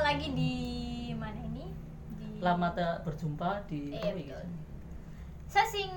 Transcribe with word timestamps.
lagi 0.00 0.32
di 0.32 0.52
mana 1.16 1.40
ini? 1.52 1.72
Di 2.16 2.40
lama 2.40 2.72
tak 2.72 3.04
berjumpa 3.04 3.64
di 3.68 3.96
apa 3.96 4.12
betul. 4.12 4.44
Sasing 5.46 5.92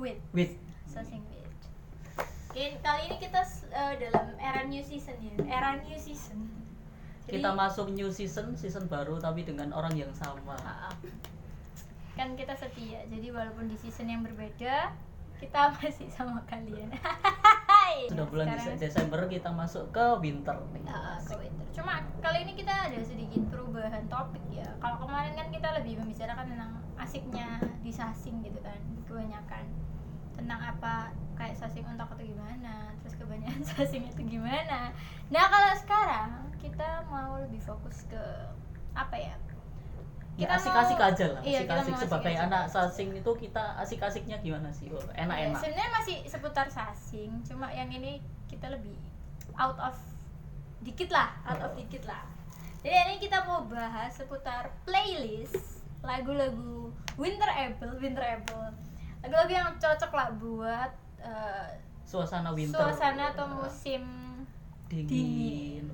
with. 0.00 0.20
with 0.32 0.54
Sasing 0.88 1.22
with. 1.28 1.50
Oke, 2.52 2.80
kali 2.80 3.02
ini 3.12 3.16
kita 3.20 3.42
eh, 3.72 3.94
dalam 4.00 4.26
era 4.40 4.64
new 4.64 4.80
season 4.80 5.16
ya. 5.20 5.34
Era 5.44 5.76
new 5.80 5.98
season. 5.98 6.48
Jadi- 7.26 7.42
kita 7.42 7.50
masuk 7.52 7.90
new 7.92 8.08
season 8.08 8.54
season 8.54 8.86
baru 8.86 9.18
tapi 9.18 9.42
dengan 9.42 9.74
orang 9.74 9.92
yang 9.98 10.14
sama 10.14 10.54
kan 12.16 12.32
kita 12.32 12.56
setia 12.56 13.04
jadi 13.12 13.28
walaupun 13.28 13.68
di 13.68 13.76
season 13.76 14.08
yang 14.08 14.24
berbeda 14.24 14.88
kita 15.36 15.68
masih 15.76 16.08
sama 16.08 16.40
kalian 16.48 16.88
sudah 18.06 18.26
bulan 18.26 18.46
Sekarang- 18.48 18.66
Dese- 18.68 18.82
Desember 18.82 19.20
kita 19.26 19.48
masuk 19.50 19.84
ke 19.90 20.04
winter 20.18 20.56
nih 20.70 20.84
Ah, 20.86 21.16
ke 21.18 21.34
winter. 21.36 21.64
Cuma 21.72 21.92
kali 22.18 22.38
ini 22.40 22.52
kita 22.54 22.72
ada 22.86 23.00
sedikit 23.00 23.42
perubahan 23.46 24.04
topik 24.06 24.44
ya. 24.50 24.64
Kalau 24.76 24.96
kemarin 24.98 25.32
kan 25.32 25.48
kita 25.48 25.68
lebih 25.74 25.98
membicarakan 25.98 26.46
tentang 26.48 26.72
asiknya 26.96 27.46
di 27.78 27.90
sasing 27.90 28.40
gitu 28.40 28.56
kan, 28.58 28.76
kebanyakan 29.04 29.64
tentang 30.32 30.58
apa 30.58 31.08
kayak 31.32 31.52
sasing 31.54 31.84
untuk 31.84 32.04
atau 32.06 32.20
gimana, 32.22 32.92
terus 33.00 33.14
kebanyakan 33.14 33.60
sasing 33.70 34.04
itu 34.04 34.22
gimana. 34.26 34.92
Nah 35.28 35.44
kalau 35.46 35.72
sekarang 35.74 36.28
kita 36.56 37.04
mau 37.06 37.36
lebih 37.38 37.60
fokus 37.60 38.04
ke 38.06 38.22
apa 38.92 39.14
ya? 39.14 39.36
Ya 40.36 40.44
Kita 40.44 40.52
asik-asik 40.54 40.98
mau- 40.98 41.08
aja 41.08 41.26
lah 41.30 41.40
iya, 41.42 41.58
asik-asik. 41.58 41.94
sebagai 41.98 42.28
asik-asik. 42.28 42.46
anak 42.46 42.64
sasing 42.68 43.08
itu 43.10 43.30
kita 43.34 43.64
asik-asiknya 43.78 44.36
gimana 44.38 44.68
sih? 44.68 44.86
Oh, 44.88 45.00
Ya, 45.10 45.24
enak-enak. 45.24 45.58
Sebenarnya 45.58 45.92
masih 45.94 46.16
seputar 46.24 46.66
sasing, 46.68 47.40
cuma 47.42 47.68
yang 47.70 47.88
ini 47.88 48.20
kita 48.46 48.68
lebih 48.68 49.00
out 49.54 49.80
of 49.80 49.96
dikit 50.78 51.08
lah, 51.08 51.32
out 51.42 51.58
of 51.58 51.72
dikit 51.74 52.04
lah. 52.04 52.20
Jadi 52.78 52.94
hari 52.94 53.10
ini 53.10 53.20
kita 53.20 53.42
mau 53.42 53.64
bahas 53.64 54.12
seputar 54.12 54.70
playlist 54.84 55.80
lagu-lagu 56.00 56.92
Winter 57.16 57.48
Apple, 57.48 57.96
Winter 57.96 58.22
Apple. 58.22 58.70
Lagu-lagu 59.20 59.50
yang 59.50 59.68
cocok 59.74 60.12
lah 60.12 60.28
buat 60.32 60.90
eh, 61.18 61.66
suasana 62.04 62.52
winter. 62.52 62.76
suasana 62.76 63.32
atau 63.32 63.48
musim 63.48 64.04
dingin, 64.86 65.08
dingin. 65.08 65.84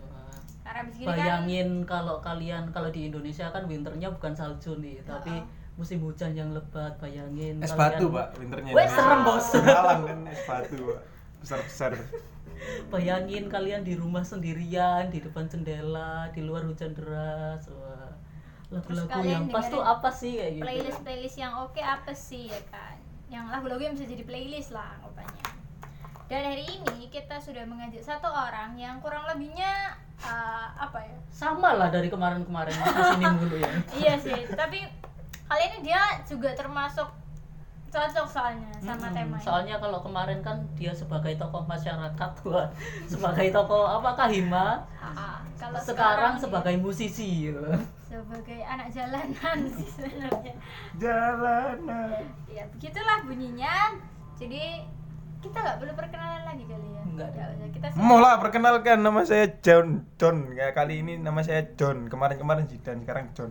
Wah. 0.62 0.64
karena 0.64 0.78
abis 0.80 0.94
gini 0.94 1.04
kan 1.04 1.12
bayangin 1.12 1.68
kalau 1.82 2.16
kalian 2.18 2.64
kalau 2.70 2.88
di 2.88 3.10
Indonesia 3.10 3.50
kan 3.50 3.66
winternya 3.66 4.08
bukan 4.08 4.32
salju 4.32 4.78
nih 4.78 5.02
tapi 5.02 5.42
musim 5.72 5.98
hujan 5.98 6.30
yang 6.32 6.54
lebat 6.54 6.94
bayangin 6.96 7.58
Es 7.58 7.72
kalian- 7.72 7.80
batu, 7.98 8.06
Pak, 8.08 8.28
winternya. 8.36 8.72
Weh, 8.72 8.86
serem, 8.86 9.20
Bos. 9.22 9.46
Malang 9.56 10.00
kan 10.04 10.18
es 10.28 10.42
batu, 10.44 10.76
Pak. 10.84 11.00
Besar-besar. 11.40 11.90
bayangin 12.88 13.50
kalian 13.50 13.82
di 13.82 13.98
rumah 13.98 14.22
sendirian 14.22 15.10
di 15.10 15.18
depan 15.18 15.50
jendela 15.50 16.30
di 16.30 16.40
luar 16.40 16.62
hujan 16.62 16.94
deras 16.94 17.66
wah 17.68 18.14
lagu-lagu 18.70 19.18
yang 19.20 19.50
pas 19.50 19.66
tuh 19.66 19.82
apa 19.82 20.08
sih 20.08 20.38
kayak 20.38 20.52
gitu 20.54 20.62
playlist 20.62 21.00
playlist 21.02 21.36
yang 21.36 21.52
oke 21.58 21.76
apa 21.76 22.14
sih 22.14 22.46
ya 22.46 22.62
kan 22.70 22.96
yang 23.28 23.50
lagu-lagu 23.50 23.82
yang 23.82 23.92
bisa 23.92 24.06
jadi 24.06 24.22
playlist 24.22 24.70
lah 24.70 24.94
anggapannya 24.94 25.42
dan 26.32 26.48
hari 26.48 26.64
ini 26.64 27.12
kita 27.12 27.36
sudah 27.36 27.60
mengajak 27.68 28.00
satu 28.00 28.24
orang 28.24 28.72
yang 28.80 28.96
kurang 29.04 29.28
lebihnya 29.28 29.92
eh, 30.16 30.66
apa 30.80 31.04
ya 31.04 31.16
sama 31.28 31.76
lah 31.76 31.92
dari 31.92 32.08
kemarin-kemarin 32.08 32.72
sini 33.12 33.26
mulu 33.36 33.56
ya 33.60 33.72
iya 33.92 34.14
sih 34.16 34.48
tapi 34.56 34.80
kali 35.44 35.62
ini 35.68 35.92
dia 35.92 36.00
juga 36.24 36.56
termasuk 36.56 37.04
cocok 37.92 38.24
soalnya 38.24 38.72
sama 38.80 39.12
Mm-mm. 39.12 39.16
temanya 39.20 39.44
soalnya 39.44 39.76
kalau 39.76 40.00
kemarin 40.00 40.40
kan 40.40 40.64
dia 40.72 40.96
sebagai 40.96 41.36
tokoh 41.36 41.68
masyarakat 41.68 42.30
wah, 42.48 42.72
sebagai 43.04 43.52
tokoh 43.52 43.84
apa 43.84 44.16
kahima 44.16 44.88
Ah, 44.96 45.36
ah. 45.36 45.38
kalau 45.60 45.76
sekarang 45.84 46.40
ini 46.40 46.48
sebagai 46.48 46.74
musisi 46.80 47.52
gitu. 47.52 47.60
sebagai 48.08 48.64
anak 48.64 48.88
jalanan 48.88 49.68
sih 49.76 49.84
sebenarnya 49.84 50.56
Jalanan. 50.96 52.24
ya 52.48 52.64
begitulah 52.72 53.20
bunyinya 53.28 53.92
jadi 54.40 54.88
kita 55.42 55.58
nggak 55.58 55.76
perlu 55.76 55.92
perkenalan 55.92 56.42
lagi 56.46 56.64
kali 56.64 56.88
ya 56.88 57.02
Nggak 57.04 57.28
ada. 57.34 57.44
kita 57.68 57.86
Mau 57.98 58.18
lah 58.18 58.38
perkenalkan 58.38 58.98
nama 59.02 59.20
saya 59.22 59.44
John 59.60 60.06
John. 60.16 60.48
Kayak 60.48 60.72
kali 60.72 61.02
ini 61.02 61.18
nama 61.18 61.42
saya 61.42 61.66
John. 61.74 62.08
Kemarin-kemarin 62.08 62.64
Zidan, 62.64 63.02
sekarang 63.02 63.34
John. 63.34 63.50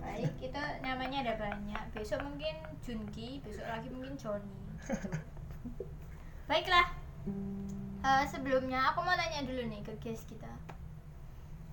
baik 0.00 0.36
kita 0.36 0.62
namanya 0.82 1.24
ada 1.24 1.34
banyak 1.38 1.82
besok 1.90 2.20
mungkin 2.20 2.52
Junki 2.82 3.40
besok 3.40 3.64
lagi 3.64 3.88
mungkin 3.88 4.14
Joni 4.14 4.52
gitu. 4.52 4.72
baiklah 6.50 6.86
Eh, 8.00 8.24
sebelumnya 8.26 8.90
aku 8.90 9.04
mau 9.04 9.12
nanya 9.12 9.44
dulu 9.44 9.60
nih 9.68 9.84
ke 9.84 9.92
guest 10.00 10.24
kita 10.24 10.48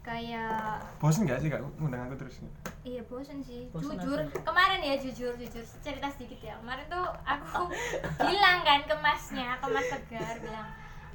kayak 0.07 0.79
Bosen 1.03 1.27
gak 1.27 1.43
sih 1.43 1.51
Kak 1.51 1.59
ngundang 1.75 2.07
aku 2.07 2.15
terus? 2.15 2.39
Iya 2.87 3.03
bosen 3.11 3.43
sih. 3.43 3.67
Bosen 3.75 3.99
jujur 3.99 4.23
apa? 4.23 4.39
kemarin 4.47 4.79
ya 4.79 4.95
jujur 4.95 5.35
jujur 5.35 5.63
cerita 5.83 6.07
sedikit 6.07 6.39
ya. 6.39 6.55
Kemarin 6.63 6.87
tuh 6.87 7.05
aku 7.27 7.67
bilang 8.31 8.63
kan 8.63 8.87
ke 8.87 8.95
masnya, 9.03 9.59
ke 9.59 9.67
mas 9.67 9.87
Tegar 9.91 10.35
bilang, 10.39 10.67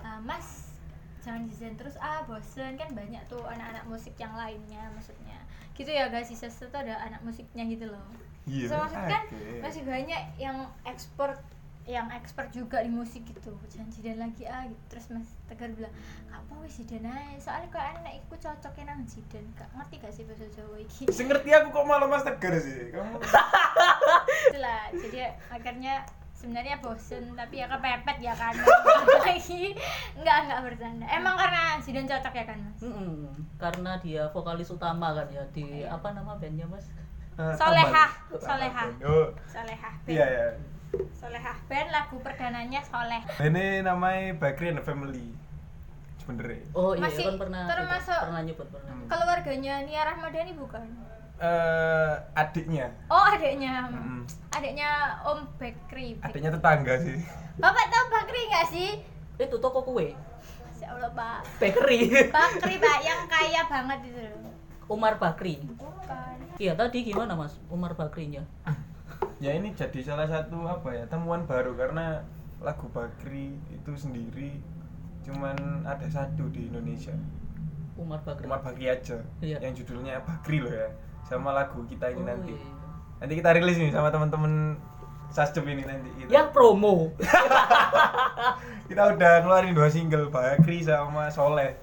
"Ah, 0.05 0.21
Mas 0.21 0.69
jangan 1.23 1.47
desain 1.47 1.79
terus 1.79 1.95
ah 2.03 2.27
bosen 2.27 2.75
kan 2.75 2.91
banyak 2.93 3.23
tuh 3.31 3.39
anak-anak 3.47 3.87
musik 3.87 4.11
yang 4.19 4.35
lainnya 4.35 4.91
maksudnya 4.91 5.39
gitu 5.73 5.87
ya 5.89 6.11
guys 6.11 6.27
sisa 6.27 6.51
tuh 6.51 6.67
ada 6.83 6.99
anak 6.99 7.23
musiknya 7.23 7.63
gitu 7.71 7.87
loh 7.89 8.03
Iya. 8.43 8.67
so, 8.67 8.75
maksud 8.75 8.99
kan 9.07 9.23
oke. 9.31 9.63
masih 9.63 9.83
banyak 9.87 10.19
yang 10.35 10.67
ekspor 10.83 11.31
yang 11.83 12.07
expert 12.11 12.47
juga 12.49 12.79
di 12.79 12.87
musik 12.87 13.25
gitu 13.25 13.51
jangan 13.67 13.91
jidan 13.91 14.19
lagi 14.21 14.47
ah 14.47 14.63
gitu 14.65 14.83
terus 14.87 15.11
mas 15.11 15.27
tegar 15.45 15.67
bilang 15.69 15.91
gak 16.27 16.39
apa 16.39 16.55
wis 16.63 16.79
jidan 16.79 17.05
aja 17.05 17.35
soalnya 17.37 17.69
kok 17.69 17.83
anak 17.83 18.15
iku 18.17 18.35
cocoknya 18.39 18.85
nang 18.89 19.03
jidan 19.05 19.43
gak 19.53 19.67
ngerti 19.73 19.95
gak 19.99 20.13
sih 20.13 20.23
bahasa 20.23 20.47
jawa 20.53 20.77
iki 20.79 21.03
Sing 21.09 21.27
ngerti 21.27 21.51
aku 21.51 21.69
kok 21.71 21.83
malah 21.83 22.07
Mas 22.07 22.23
Tegar 22.23 22.55
sih. 22.57 22.91
Kamu 22.91 23.19
itulah 24.49 24.83
jadi 24.93 25.19
akhirnya 25.49 25.95
sebenarnya 26.33 26.77
bosen 26.79 27.35
tapi 27.35 27.55
ya 27.57 27.67
kepepet 27.67 28.19
ya 28.21 28.35
kan 28.35 28.55
lagi 29.27 29.75
nggak 30.17 30.39
nggak 30.43 30.61
bercanda 30.61 31.07
emang 31.09 31.39
karena 31.39 31.79
Zidan 31.79 32.03
cocok 32.05 32.35
ya 32.35 32.45
kan 32.45 32.59
mas 32.59 32.83
Mm-mm. 32.83 33.31
karena 33.57 33.95
dia 33.99 34.27
vokalis 34.29 34.67
utama 34.69 35.15
kan 35.15 35.27
ya 35.31 35.43
di 35.51 35.83
Iya. 35.83 35.95
apa 35.95 36.11
nama 36.11 36.35
bandnya 36.35 36.67
mas 36.67 36.87
Eh, 37.33 37.55
Solehah. 37.57 38.13
Solehah. 38.29 38.93
Oh, 39.09 39.33
Solehah 39.49 39.95
iya 40.05 40.21
ya. 40.21 40.45
Solehah 40.93 41.57
band 41.65 41.89
lagu 41.89 42.17
perdananya 42.19 42.81
Soleh 42.83 43.23
Ini 43.39 43.81
namanya 43.81 44.35
Bakri 44.35 44.69
and 44.69 44.77
the 44.77 44.85
Family. 44.85 45.33
Sebenernya. 46.17 46.63
oh 46.73 46.93
iya 46.93 47.03
Masih 47.03 47.25
kan 47.25 47.35
pernah 47.37 47.63
termasuk- 47.67 48.15
itu, 48.15 48.25
pernah 48.25 48.43
nyebut 48.43 48.69
pernah 48.69 48.93
Hmm. 48.93 49.07
keluarganya 49.07 49.75
Nia 49.83 50.03
Rahmadani 50.05 50.53
bukan 50.55 50.85
Eh, 51.35 52.15
adiknya. 52.33 52.87
oh 53.09 53.25
adiknya 53.27 53.89
Mm-mm. 53.89 54.23
adiknya 54.49 54.91
Om 55.25 55.43
Bakri 55.57 56.15
Adiknya 56.21 56.53
tetangga 56.53 56.95
sih. 56.97 57.19
bapak 57.55 57.87
tahu 57.89 58.05
Bakri 58.09 58.41
nggak 58.47 58.67
sih 58.69 58.91
itu 59.37 59.57
toko 59.59 59.83
kue 59.83 60.15
Masya 60.63 60.87
Allah 60.89 61.11
pak 61.11 61.39
bakery 61.59 62.31
Bakri 62.31 62.75
pak 62.77 62.99
yang 63.01 63.27
kaya 63.33 63.67
banget 63.67 63.99
itu 64.07 64.21
loh 64.23 64.55
Umar 64.89 65.17
Bakri 65.17 65.59
bukan 65.67 66.37
iya 66.57 66.73
tadi 66.73 67.03
gimana 67.03 67.35
mas 67.35 67.59
Umar 67.67 67.93
Bakrinya 67.93 68.47
Ya 69.43 69.59
ini 69.59 69.75
jadi 69.75 69.99
salah 70.07 70.31
satu 70.31 70.71
apa 70.71 70.95
ya 70.95 71.03
temuan 71.11 71.43
baru 71.51 71.75
karena 71.75 72.23
lagu 72.63 72.87
Bakri 72.95 73.59
itu 73.75 73.93
sendiri 73.99 74.63
cuman 75.27 75.83
ada 75.83 76.07
satu 76.07 76.47
di 76.55 76.71
Indonesia. 76.71 77.15
Umar 77.99 78.23
Bakri 78.23 78.47
Umar 78.47 78.63
Bakri 78.63 78.87
aja. 78.87 79.19
Iya. 79.43 79.59
Yang 79.59 79.83
judulnya 79.83 80.23
Bakri 80.23 80.63
loh 80.63 80.71
ya. 80.71 80.89
Sama 81.27 81.51
lagu 81.51 81.83
kita 81.91 82.15
ini 82.15 82.23
Oh, 82.23 82.27
nanti. 82.31 82.55
iya. 82.55 82.71
Nanti 83.19 83.35
kita 83.35 83.51
rilis 83.55 83.79
nih 83.79 83.91
sama 83.91 84.15
teman-teman 84.15 84.79
Sasjep 85.33 85.65
ini 85.65 85.83
nanti. 85.83 86.07
Kita, 86.13 86.29
yang 86.29 86.53
promo 86.53 87.09
kita 88.91 89.17
udah 89.17 89.33
ngeluarin 89.43 89.73
dua 89.75 89.89
single 89.91 90.31
Bakri 90.31 90.87
sama 90.87 91.35
Soleh. 91.35 91.75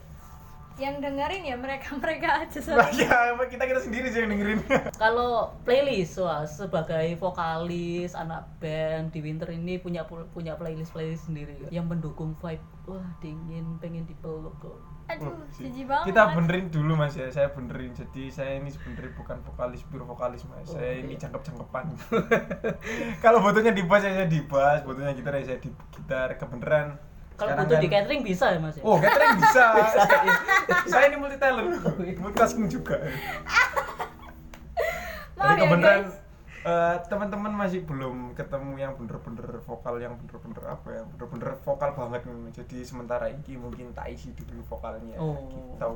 Yang 0.79 1.03
dengerin 1.03 1.43
ya 1.43 1.55
mereka 1.59 1.93
mereka 2.03 2.27
aja 2.47 2.59
Nah, 2.59 2.87
soalnya 2.89 3.35
ya, 3.35 3.45
kita 3.45 3.63
kita 3.67 3.81
sendiri 3.83 4.07
sih 4.09 4.19
yang 4.23 4.31
dengerin. 4.31 4.59
kalau 5.03 5.51
playlist 5.67 6.17
wah 6.23 6.47
sebagai 6.47 7.19
vokalis 7.19 8.15
anak 8.15 8.47
band 8.63 9.11
di 9.11 9.19
winter 9.19 9.51
ini 9.51 9.77
punya 9.77 10.07
punya 10.07 10.55
playlist 10.55 10.95
playlist 10.95 11.27
sendiri 11.27 11.59
yang 11.69 11.85
mendukung 11.85 12.33
vibe 12.39 12.63
wah 12.87 13.05
dingin 13.19 13.77
pengen 13.83 14.07
dipeluk 14.07 14.55
kok 14.63 14.79
aduh 15.09 15.33
Oh, 15.33 15.41
jijik 15.57 15.89
banget 15.89 16.13
Kita 16.13 16.37
benerin 16.37 16.69
dulu 16.69 16.93
mas 16.93 17.17
ya, 17.17 17.25
saya 17.33 17.49
benerin. 17.49 17.97
Jadi 17.97 18.29
saya 18.29 18.61
ini 18.61 18.69
sebenarnya 18.69 19.09
bukan 19.17 19.41
vokalis 19.41 19.81
pure 19.89 20.05
vokalis 20.05 20.45
mas. 20.45 20.69
Oh, 20.69 20.77
saya 20.77 21.01
oke. 21.01 21.01
ini 21.01 21.17
cangkep-cangkepan. 21.17 21.85
Kalau 23.25 23.41
butuhnya 23.41 23.73
di 23.73 23.81
bass 23.89 24.05
ya 24.05 24.13
saya 24.13 24.29
di 24.29 24.45
bass, 24.45 24.85
butuhnya 24.85 25.17
gitar 25.17 25.33
ya 25.41 25.49
saya 25.49 25.59
di 25.65 25.73
gitar. 25.97 26.37
Kebeneran. 26.37 27.08
Kalau 27.39 27.51
butuh 27.55 27.75
kan- 27.79 27.83
di 27.83 27.89
catering 27.89 28.21
bisa 28.21 28.45
ya 28.51 28.59
mas? 28.59 28.75
Oh 28.83 28.99
catering 28.99 29.39
bisa. 29.39 29.63
saya, 29.95 30.19
saya 30.85 31.05
ini 31.07 31.17
multi 31.17 31.39
talent, 31.39 31.71
multitasking 32.19 32.67
juga. 32.67 32.99
Maaf 35.39 35.55
Jadi 35.55 35.79
ya, 35.79 35.95
eh, 36.67 36.95
teman-teman 37.07 37.55
masih 37.55 37.87
belum 37.87 38.35
ketemu 38.35 38.75
yang 38.75 38.91
bener-bener 38.99 39.63
vokal 39.63 39.95
yang 40.03 40.19
bener-bener 40.19 40.63
apa 40.67 40.87
ya, 40.91 41.01
bener-bener 41.15 41.55
vokal 41.63 41.89
banget. 41.95 42.21
Jadi 42.59 42.83
sementara 42.83 43.31
ini 43.31 43.55
mungkin 43.55 43.95
tak 43.95 44.11
isi 44.11 44.35
dulu 44.35 44.59
vokalnya. 44.67 45.15
Oh. 45.15 45.39
Gitu. 45.39 45.91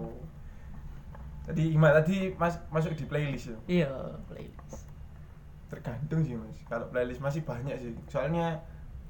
Tadi 1.44 1.64
Ima 1.76 1.92
tadi 1.92 2.32
mas, 2.40 2.56
masuk 2.72 2.96
di 2.96 3.04
playlist 3.04 3.52
ya. 3.52 3.58
iya 3.68 3.92
playlist 4.32 4.88
Tergantung 5.68 6.24
sih 6.24 6.40
mas. 6.40 6.56
Kalau 6.72 6.88
playlist 6.88 7.20
masih 7.20 7.44
banyak 7.44 7.76
sih. 7.84 7.92
Soalnya 8.08 8.56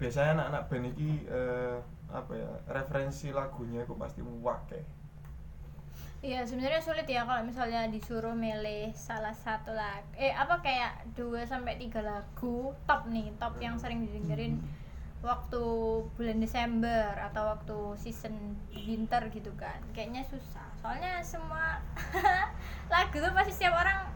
biasanya 0.01 0.41
anak-anak 0.41 0.63
band 0.65 0.85
ini 0.97 1.29
eh, 1.29 1.77
apa 2.13 2.31
ya 2.37 2.51
referensi 2.69 3.33
lagunya 3.33 3.81
aku 3.81 3.97
pasti 3.97 4.21
muak 4.21 4.69
ya. 4.69 4.83
Iya 6.23 6.39
sebenarnya 6.47 6.79
sulit 6.79 7.03
ya 7.03 7.27
kalau 7.27 7.43
misalnya 7.43 7.83
disuruh 7.91 8.31
milih 8.31 8.95
salah 8.95 9.35
satu 9.35 9.75
lagu 9.75 10.07
eh 10.15 10.31
apa 10.31 10.63
kayak 10.63 11.03
dua 11.19 11.43
sampai 11.43 11.75
tiga 11.75 11.99
lagu 11.99 12.71
top 12.87 13.11
nih 13.11 13.27
top 13.35 13.59
yang 13.59 13.75
sering 13.75 14.07
didengerin 14.07 14.63
waktu 15.19 15.63
bulan 16.15 16.39
Desember 16.39 17.11
atau 17.19 17.51
waktu 17.51 17.77
season 17.99 18.55
winter 18.71 19.19
gitu 19.35 19.51
kan. 19.59 19.83
Kayaknya 19.91 20.23
susah 20.23 20.67
soalnya 20.79 21.19
semua 21.19 21.83
lagu 22.93 23.15
tuh 23.19 23.31
pasti 23.35 23.51
setiap 23.51 23.75
orang 23.83 24.07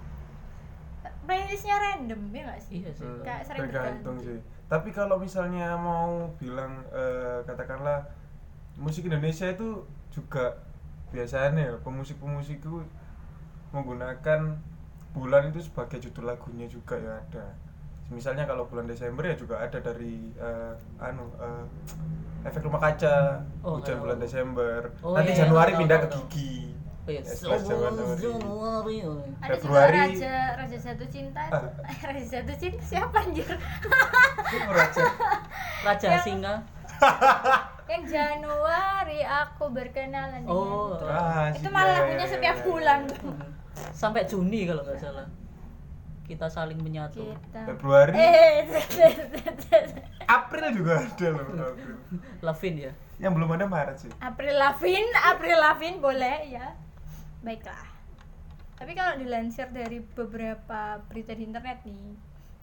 playlistnya 1.28 1.76
random 1.76 2.22
ya 2.32 2.42
nggak 2.48 2.62
sih? 2.64 2.88
Iya 2.88 2.92
sih. 2.96 3.04
Hmm, 3.04 3.24
Kayak 3.28 3.42
sering 3.52 3.62
tergantung 3.68 4.18
sih. 4.24 4.40
Tapi 4.68 4.92
kalau 4.92 5.16
misalnya 5.16 5.80
mau 5.80 6.28
bilang 6.36 6.84
eh, 6.92 7.40
katakanlah 7.48 8.04
musik 8.75 9.08
Indonesia 9.08 9.48
itu 9.48 9.88
juga 10.12 10.60
biasanya 11.08 11.72
ya 11.72 11.75
pemusik-pemusik 11.80 12.60
itu 12.60 12.84
menggunakan 13.72 14.60
bulan 15.16 15.50
itu 15.50 15.64
sebagai 15.64 16.04
judul 16.04 16.28
lagunya 16.30 16.68
juga 16.68 17.00
ya 17.00 17.16
ada. 17.16 17.48
Misalnya 18.12 18.48
kalau 18.48 18.68
bulan 18.68 18.88
Desember 18.88 19.24
ya 19.24 19.36
juga 19.40 19.60
ada 19.64 19.80
dari 19.80 20.36
eh, 20.36 20.74
anu 21.00 21.31
eh, 21.40 21.66
efek 22.48 22.68
rumah 22.68 22.80
kaca 22.84 23.44
Oh, 23.64 23.80
hujan 23.80 24.04
bulan 24.04 24.19
Desember. 24.19 24.92
Oh, 25.00 25.16
Nanti 25.16 25.31
iya, 25.31 25.48
Januari 25.48 25.72
tahu, 25.75 25.80
pindah 25.84 25.98
tahu, 26.04 26.08
ke 26.08 26.18
gigi. 26.36 26.56
Oh 27.07 27.09
iya, 27.09 27.24
Ya, 27.24 27.56
Januari. 27.56 28.19
Januari. 28.19 28.98
ada 29.39 29.56
juga 29.56 29.56
Februari. 29.56 29.95
raja 29.98 30.33
raja 30.54 30.77
jatuh 30.77 31.07
cinta 31.07 31.42
tuh. 31.48 31.71
raja 32.06 32.24
jatuh 32.30 32.56
cinta 32.57 32.81
siapa 32.83 33.18
anjir 33.18 33.48
raja. 34.68 35.04
Raja 35.88 36.07
Yang- 36.12 36.25
Singa. 36.25 36.56
yang 37.88 38.04
Januari 38.06 39.24
aku 39.24 39.69
berkenalan 39.69 40.44
dengan 40.44 40.51
Oh. 40.51 40.92
itu. 40.92 41.06
Ah, 41.07 41.48
itu 41.50 41.69
malah 41.69 41.88
ya, 41.88 42.00
lagunya 42.04 42.19
ya, 42.19 42.27
setiap 42.27 42.56
ya, 42.56 42.59
ya. 42.59 42.65
bulan 42.65 43.00
tuh 43.07 43.31
Sampai 43.94 44.25
Juni 44.25 44.68
kalau 44.68 44.83
nggak 44.83 45.00
salah. 45.00 45.27
Kita 46.21 46.51
saling 46.51 46.75
menyatu. 46.77 47.24
kita 47.24 47.63
Februari, 47.65 48.12
eh 48.12 48.68
April 50.27 50.65
juga 50.75 51.00
ada 51.00 51.27
loh. 51.31 51.39
April. 51.39 51.95
Lavin 52.42 52.75
ya. 52.77 52.92
Yang 53.18 53.31
belum 53.33 53.50
ada 53.50 53.65
Maret 53.65 53.98
sih. 53.98 54.12
April 54.19 54.54
Lavin 54.54 55.07
April 55.24 55.56
Lavin 55.57 55.95
boleh 55.98 56.38
ya 56.51 56.68
baiklah 57.39 57.86
tapi 58.75 58.94
kalau 58.94 59.18
dilansir 59.18 59.66
dari 59.68 60.00
beberapa 60.00 60.81
berita 61.04 61.34
di 61.34 61.44
internet 61.44 61.81
nih 61.84 62.13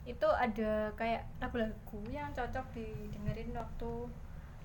itu 0.05 0.29
ada 0.29 0.93
kayak 0.95 1.25
lagu-lagu 1.39 1.75
yang 2.07 2.31
cocok 2.31 2.67
didengerin 2.71 3.51
waktu 3.53 3.93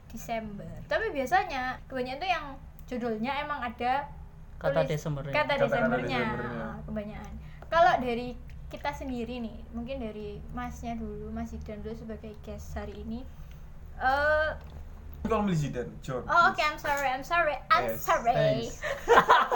Desember 0.07 0.67
tapi 0.85 1.09
biasanya 1.09 1.79
kebanyakan 1.85 2.19
tuh 2.19 2.29
yang 2.29 2.45
judulnya 2.85 3.31
emang 3.39 3.61
ada 3.63 4.09
Kata 4.57 4.83
tulis- 4.83 4.91
Desembernya. 4.91 5.33
kata 5.33 5.53
Desembernya 5.57 6.19
Desembernya. 6.19 6.59
Ah, 6.59 6.77
kebanyakan 6.83 7.33
kalau 7.65 7.93
dari 7.97 8.29
kita 8.67 8.91
sendiri 8.91 9.39
nih 9.39 9.57
mungkin 9.71 9.97
dari 9.97 10.37
masnya 10.51 10.93
dulu 10.93 11.31
Mas 11.31 11.49
Idan 11.49 11.79
dulu 11.79 11.95
sebagai 11.95 12.35
guest 12.39 12.75
hari 12.75 12.99
ini 12.99 13.23
eh 13.97 14.49
Kalau 15.25 15.45
beli 15.45 15.57
Zidane, 15.57 15.93
John. 16.01 16.23
Oh 16.25 16.49
oke, 16.49 16.61
I'm 16.63 16.79
sorry, 16.79 17.07
I'm 17.11 17.25
sorry, 17.25 17.55
I'm 17.69 17.85
Yes, 17.91 18.01
sorry. 18.01 18.71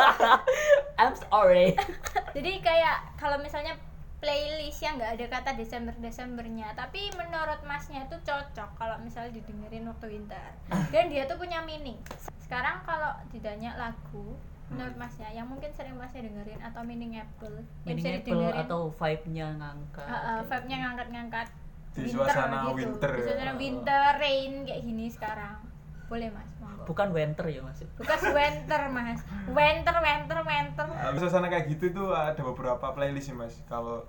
I'm 1.01 1.15
sorry. 1.15 1.74
Jadi 2.36 2.51
kayak 2.60 3.15
kalau 3.15 3.39
misalnya 3.39 3.80
playlist 4.24 4.80
yang 4.80 4.95
nggak 4.95 5.19
ada 5.19 5.25
kata 5.27 5.51
Desember 5.60 5.92
Desembernya, 6.00 6.71
tapi 6.75 7.12
menurut 7.19 7.60
masnya 7.68 8.07
itu 8.07 8.15
cocok 8.24 8.69
kalau 8.80 8.95
misalnya 9.04 9.36
didengerin 9.36 9.83
waktu 9.88 10.15
winter. 10.15 10.48
Dan 10.95 11.12
dia 11.12 11.27
tuh 11.27 11.36
punya 11.36 11.60
meaning. 11.63 12.00
Sekarang 12.39 12.80
kalau 12.88 13.12
ditanya 13.36 13.75
lagu, 13.75 14.36
menurut 14.71 14.95
masnya 14.95 15.27
yang 15.36 15.48
mungkin 15.51 15.69
sering 15.75 16.00
masnya 16.00 16.24
dengerin 16.24 16.62
atau 16.63 16.81
meaning 16.88 17.19
apple, 17.19 17.62
yang 17.83 17.95
bisa 18.00 18.16
Meaning 18.16 18.24
Apple 18.24 18.31
didengerin 18.31 18.63
atau 18.63 18.81
vibe-nya 18.95 19.48
ngangkat. 19.59 20.07
Uh, 20.07 20.16
uh, 20.16 20.39
vibe-nya 20.48 20.77
ngangkat-ngangkat 20.88 21.48
Di 21.94 22.10
suasana 22.10 22.74
winter 22.74 23.12
Di 23.13 23.22
suasana 23.22 23.54
winter, 23.54 24.12
rain 24.18 24.66
kayak 24.66 24.81
gini 24.81 25.06
sekarang. 25.13 25.62
Boleh 26.10 26.30
mas, 26.34 26.50
monggo. 26.57 26.84
Bukan 26.90 27.07
winter 27.13 27.45
ya 27.50 27.62
Mas. 27.62 27.80
Bukan 27.98 28.19
winter 28.34 28.81
mas, 28.90 29.22
winter, 29.50 29.95
winter, 30.01 30.38
winter. 30.45 30.86
Habis 30.90 31.19
suasana 31.25 31.48
kayak 31.50 31.69
gitu 31.69 31.94
tuh 31.94 32.10
ada 32.13 32.42
beberapa 32.42 32.92
playlist 32.94 33.30
sih 33.30 33.36
mas. 33.38 33.62
Kalau 33.69 34.06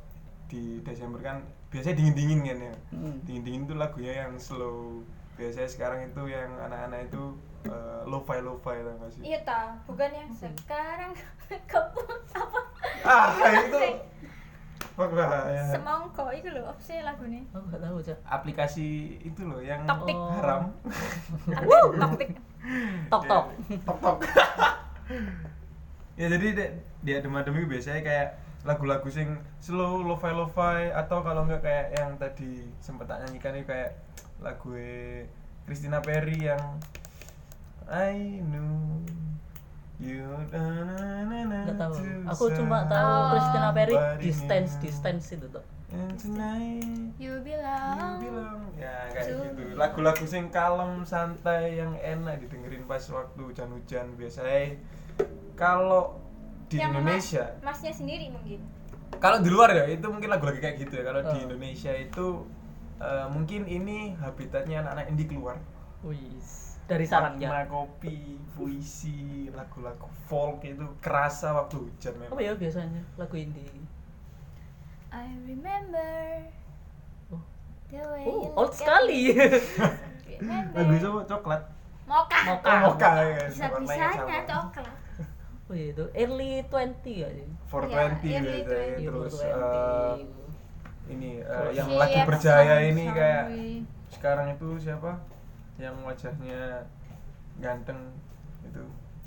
di 0.49 0.81
Desember 0.85 1.21
kan 1.21 1.45
biasanya 1.73 1.97
dingin-dingin 2.01 2.41
kan 2.45 2.59
ya. 2.61 2.75
Hmm. 2.93 3.17
Dingin-dingin 3.25 3.63
tuh 3.69 3.77
lagunya 3.77 4.27
yang 4.27 4.37
slow. 4.41 5.05
Biasanya 5.35 5.69
sekarang 5.69 6.01
itu 6.09 6.31
yang 6.31 6.51
anak-anak 6.63 7.11
itu 7.11 7.35
eh, 7.67 8.01
lo-fi 8.07 8.39
lo-fi 8.39 8.81
tau 8.87 8.95
gak 9.03 9.11
sih? 9.13 9.23
Iya 9.25 9.39
ta, 9.43 9.75
bukan 9.89 10.11
yang 10.15 10.31
sekarang 10.31 11.11
kamu 11.73 12.01
apa? 12.39 12.61
Ah 13.03 13.29
itu. 13.67 13.81
Wah 14.95 15.09
bahaya. 15.11 15.75
Semongko 15.75 16.31
itu 16.31 16.49
loh, 16.55 16.71
apa 16.71 16.79
sih 16.79 17.03
lagu 17.03 17.27
ini? 17.27 17.43
Oh, 17.51 17.59
nggak 17.67 17.83
tahu, 17.83 17.97
Cak. 17.99 18.19
Aplikasi 18.31 19.19
itu 19.27 19.43
loh 19.43 19.59
yang 19.59 19.83
Toktik. 19.91 20.15
Oh. 20.15 20.31
haram. 20.39 20.71
Wuh, 21.69 21.99
toktik. 21.99 22.31
Tok 23.11 23.23
tok. 23.29 23.45
tok 23.85 23.99
tok 24.01 24.19
ya 26.21 26.27
jadi 26.31 26.47
di, 26.55 26.65
di 27.03 27.11
adem 27.13 27.35
adem 27.35 27.55
itu 27.59 27.67
biasanya 27.67 28.01
kayak 28.07 28.29
lagu-lagu 28.65 29.09
sing 29.11 29.37
slow 29.61 30.01
lo-fi 30.01 30.33
lo-fi 30.33 30.89
atau 30.95 31.21
kalau 31.21 31.45
enggak 31.45 31.67
kayak 31.67 31.87
yang 32.01 32.17
tadi 32.17 32.65
sempet 32.81 33.11
tak 33.11 33.21
nyanyikan 33.27 33.61
itu 33.61 33.69
kayak 33.69 34.01
lagu 34.41 34.73
Christina 35.69 36.01
Perry 36.01 36.49
yang 36.49 36.81
I 37.85 38.41
know 38.41 39.05
you 39.97 40.25
Nggak 40.51 41.77
tahu. 41.77 41.95
Aku 42.27 42.45
cuma 42.53 42.85
tahu 42.85 43.07
Oh. 43.07 43.25
Christina 43.31 43.69
Perry 43.71 43.95
distance 44.19 44.71
distance 44.79 45.25
itu 45.31 45.47
tuh. 45.49 45.65
And 45.89 46.11
tonight 46.15 47.15
You 47.17 47.39
you 47.39 47.47
bilang. 47.47 48.19
bilang 48.19 48.67
ya 48.75 49.07
kayak 49.09 49.31
To 49.31 49.47
gitu 49.47 49.79
lagu-lagu 49.79 50.25
sing 50.25 50.51
kalem 50.51 51.03
santai 51.05 51.79
yang 51.79 51.95
enak 51.95 52.41
didengerin 52.41 52.83
pas 52.83 52.99
waktu 53.07 53.39
hujan-hujan 53.41 54.11
biasanya 54.13 54.75
kalau 55.55 56.19
di 56.67 56.77
Yang 56.77 56.91
Indonesia 56.91 57.45
mas- 57.57 57.79
masnya 57.79 57.93
sendiri 57.95 58.27
mungkin. 58.29 58.59
kalau 59.17 59.39
di 59.39 59.47
luar 59.47 59.71
ya 59.71 59.87
itu 59.87 60.03
mungkin 60.05 60.27
lagu-lagu 60.29 60.59
kayak 60.59 60.81
gitu 60.81 60.99
ya 60.99 61.05
kalau 61.05 61.23
di 61.25 61.39
Oh. 61.39 61.45
Indonesia 61.47 61.93
itu 61.95 62.27
eh, 62.97 63.27
mungkin 63.29 63.63
ini 63.65 63.99
habitatnya 64.17 64.83
anak-anak 64.83 65.07
indie 65.09 65.29
keluar 65.29 65.63
Wis. 66.03 66.74
Dari 66.85 67.07
Makna 67.07 67.33
sarangnya. 67.33 67.65
kopi 67.67 68.17
puisi 68.53 69.19
lagu-lagu 69.51 70.05
folk 70.27 70.61
itu 70.63 70.85
kerasa 71.01 71.57
waktu 71.57 71.81
hujan 71.81 72.13
memang 72.17 72.33
Apa 72.33 72.43
ya 72.43 72.53
biasanya 72.55 73.01
lagu 73.17 73.35
indie? 73.35 73.83
I 75.09 75.27
remember 75.43 76.45
Oh, 77.31 77.41
the 77.89 78.01
way 78.05 78.25
oh 78.27 78.37
you 78.43 78.53
old 78.53 78.73
sekali. 78.73 79.33
lagu 80.77 80.93
itu 80.93 81.09
coklat 81.25 81.63
Moka. 82.05 82.39
Moka. 82.45 82.69
Oh, 82.69 82.79
moka 82.93 83.11
ya 83.17 83.45
Bisa 83.49 83.65
warnanya 83.65 84.09
bisanya 84.13 84.39
coklat. 84.45 84.97
oh 85.65 85.73
iya 85.73 85.87
itu 85.89 86.05
early 86.13 86.51
20 86.69 87.01
ya 87.17 87.29
sih. 87.33 87.49
420 87.73 88.29
Iya, 88.29 88.37
early 88.37 88.59
gitu 88.61 88.73
ya. 88.75 88.85
20. 88.85 89.01
Iya, 89.01 89.09
terus 89.09 89.35
420. 89.41 89.49
eh, 89.49 90.15
ini 91.07 91.31
Terus 91.41 91.73
yang 91.75 91.89
lagi 91.97 92.19
berjaya 92.23 92.77
ini 92.83 93.05
kayak 93.09 93.45
sekarang 94.11 94.47
itu 94.53 94.69
siapa 94.79 95.17
yang 95.77 95.97
wajahnya 96.03 96.83
ganteng 97.59 97.99
itu 98.63 98.83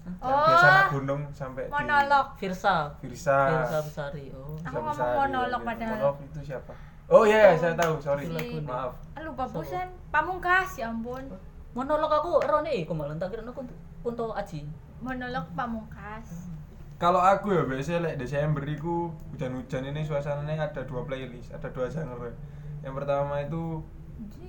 yang 0.07 0.15
Oh, 0.23 0.47
biasa 0.47 0.67
naik 0.71 0.87
gunung 0.95 1.21
sampai 1.35 1.67
Monolog. 1.67 2.27
Virsa. 2.39 2.95
di 2.95 3.11
Virsa 3.11 3.37
Virsa 3.51 3.79
Besari. 3.83 4.25
Oh. 4.31 4.55
Aku 4.63 4.79
Virsa 4.79 4.79
ngomong 4.79 5.09
monolog 5.19 5.61
ya, 5.61 5.67
padahal. 5.67 5.91
monolog 5.91 6.17
itu 6.23 6.39
siapa 6.45 6.73
oh 7.07 7.23
iya 7.23 7.51
Itu 7.51 7.59
saya 7.59 7.73
tahu 7.75 7.93
sorry 7.99 8.23
ini. 8.25 8.63
maaf 8.63 8.95
Ah, 9.11 9.21
Lupa 9.21 9.43
bosan. 9.45 9.87
Pamungkas 10.07 10.75
ya 10.75 10.87
ampun. 10.87 11.27
Monolog 11.73 12.07
aku 12.09 12.39
rone 12.41 12.71
iku 12.73 12.95
malah 12.95 13.15
tak 13.15 13.31
kira 13.31 13.43
aku 13.43 13.67
untuk 14.01 14.31
Aji. 14.31 14.63
Monolog 14.97 15.45
pamungkas. 15.53 16.47
kalau 16.97 17.19
aku 17.19 17.53
ya 17.53 17.61
biasanya 17.61 17.99
like 18.01 18.17
Desember 18.17 18.65
itu 18.65 19.11
hujan-hujan 19.29 19.85
ini 19.85 20.01
suasananya 20.01 20.65
ada 20.65 20.81
dua 20.81 21.05
playlist 21.05 21.53
ada 21.53 21.69
dua 21.69 21.85
genre 21.85 22.33
yang 22.81 22.95
pertama 22.95 23.37
itu 23.37 23.85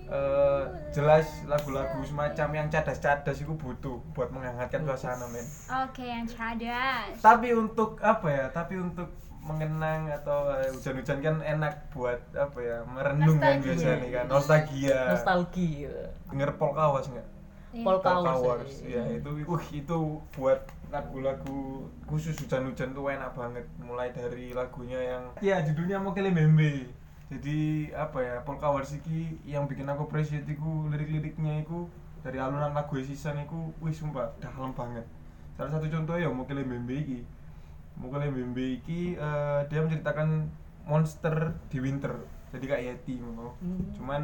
eh, 0.07 0.63
jelas 0.91 1.27
lagu-lagu 1.45 2.01
semacam 2.03 2.49
yang 2.55 2.67
cadas-cadas 2.69 3.37
itu 3.37 3.53
butuh 3.53 4.01
buat 4.13 4.29
menghangatkan 4.29 4.83
suasana 4.83 5.27
men 5.29 5.45
Oke, 5.85 6.03
yang 6.03 6.25
cadas. 6.25 7.21
tapi 7.21 7.53
untuk 7.53 8.01
apa 8.01 8.27
ya 8.27 8.45
tapi 8.49 8.77
untuk 8.77 9.09
mengenang 9.39 10.13
atau 10.13 10.53
eh, 10.55 10.69
hujan-hujan 10.69 11.19
kan 11.19 11.37
enak 11.41 11.89
buat 11.89 12.21
apa 12.33 12.59
ya 12.59 12.77
merenung 12.85 13.37
kan 13.37 13.57
Nostalgia. 13.57 13.65
biasanya 13.65 14.09
kan 14.11 14.25
nostalgia 14.29 14.99
Nostalgia. 15.09 15.95
denger 16.29 16.51
polka 16.55 16.85
was 16.89 17.09
nggak 17.09 17.29
Iya. 17.69 17.85
Polka 17.85 18.17
Polka 18.17 18.33
Wars, 18.33 18.65
Wars 18.65 18.75
ya. 18.81 19.05
itu 19.13 19.29
uh 19.45 19.65
itu 19.71 19.97
buat 20.33 20.57
lagu-lagu 20.89 21.85
khusus 22.09 22.33
hujan-hujan 22.35 22.97
tuh 22.97 23.05
enak 23.07 23.37
banget 23.37 23.69
mulai 23.79 24.09
dari 24.09 24.57
lagunya 24.57 24.97
yang 24.97 25.23
ya 25.39 25.61
judulnya 25.61 26.01
Mokele 26.01 26.33
Membe 26.33 26.89
jadi 27.29 27.93
apa 27.93 28.19
ya 28.25 28.37
Polka 28.41 28.73
Warsiki 28.73 29.37
yang 29.45 29.69
bikin 29.69 29.85
aku 29.85 30.09
appreciate 30.09 30.49
iku 30.49 30.89
lirik-liriknya 30.89 31.61
iku 31.61 31.85
dari 32.25 32.41
alunan 32.41 32.73
lagu 32.73 32.97
Sisan 33.05 33.45
iku 33.45 33.73
wih 33.85 33.93
sumpah 33.93 34.33
dalam 34.41 34.73
banget. 34.73 35.05
Salah 35.55 35.77
satu 35.77 35.87
contohnya 35.93 36.27
ya 36.27 36.31
Mokele 36.33 36.65
Membe 36.65 36.97
iki. 36.97 37.21
Mokele 38.01 38.33
Membe 38.33 38.81
iki 38.81 39.13
eh, 39.13 39.61
dia 39.69 39.81
menceritakan 39.85 40.49
monster 40.89 41.53
di 41.69 41.79
winter 41.85 42.17
jadi 42.49 42.65
kayak 42.65 42.85
Yeti 43.05 43.21
ngono. 43.21 43.53
Hmm. 43.61 43.93
cuman 43.93 44.23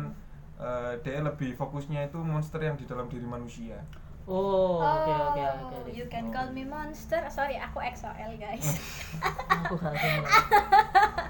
eh, 0.56 0.92
dia 1.04 1.20
lebih 1.20 1.52
fokusnya 1.60 2.08
itu 2.08 2.16
monster 2.24 2.58
yang 2.64 2.80
di 2.80 2.88
dalam 2.88 3.06
diri 3.12 3.28
manusia 3.28 3.84
oh 4.24 4.80
oke 4.80 5.12
oke 5.12 5.42
oke 5.44 5.74
oke. 5.84 5.90
you 5.92 6.06
can 6.08 6.32
call 6.32 6.48
me 6.48 6.64
monster. 6.64 7.20
Sorry 7.28 7.60
aku 7.60 7.76
XOL 7.80 8.32
guys. 8.40 8.80
Aku 9.64 9.76
gak 9.76 9.92
tahu. 9.92 10.22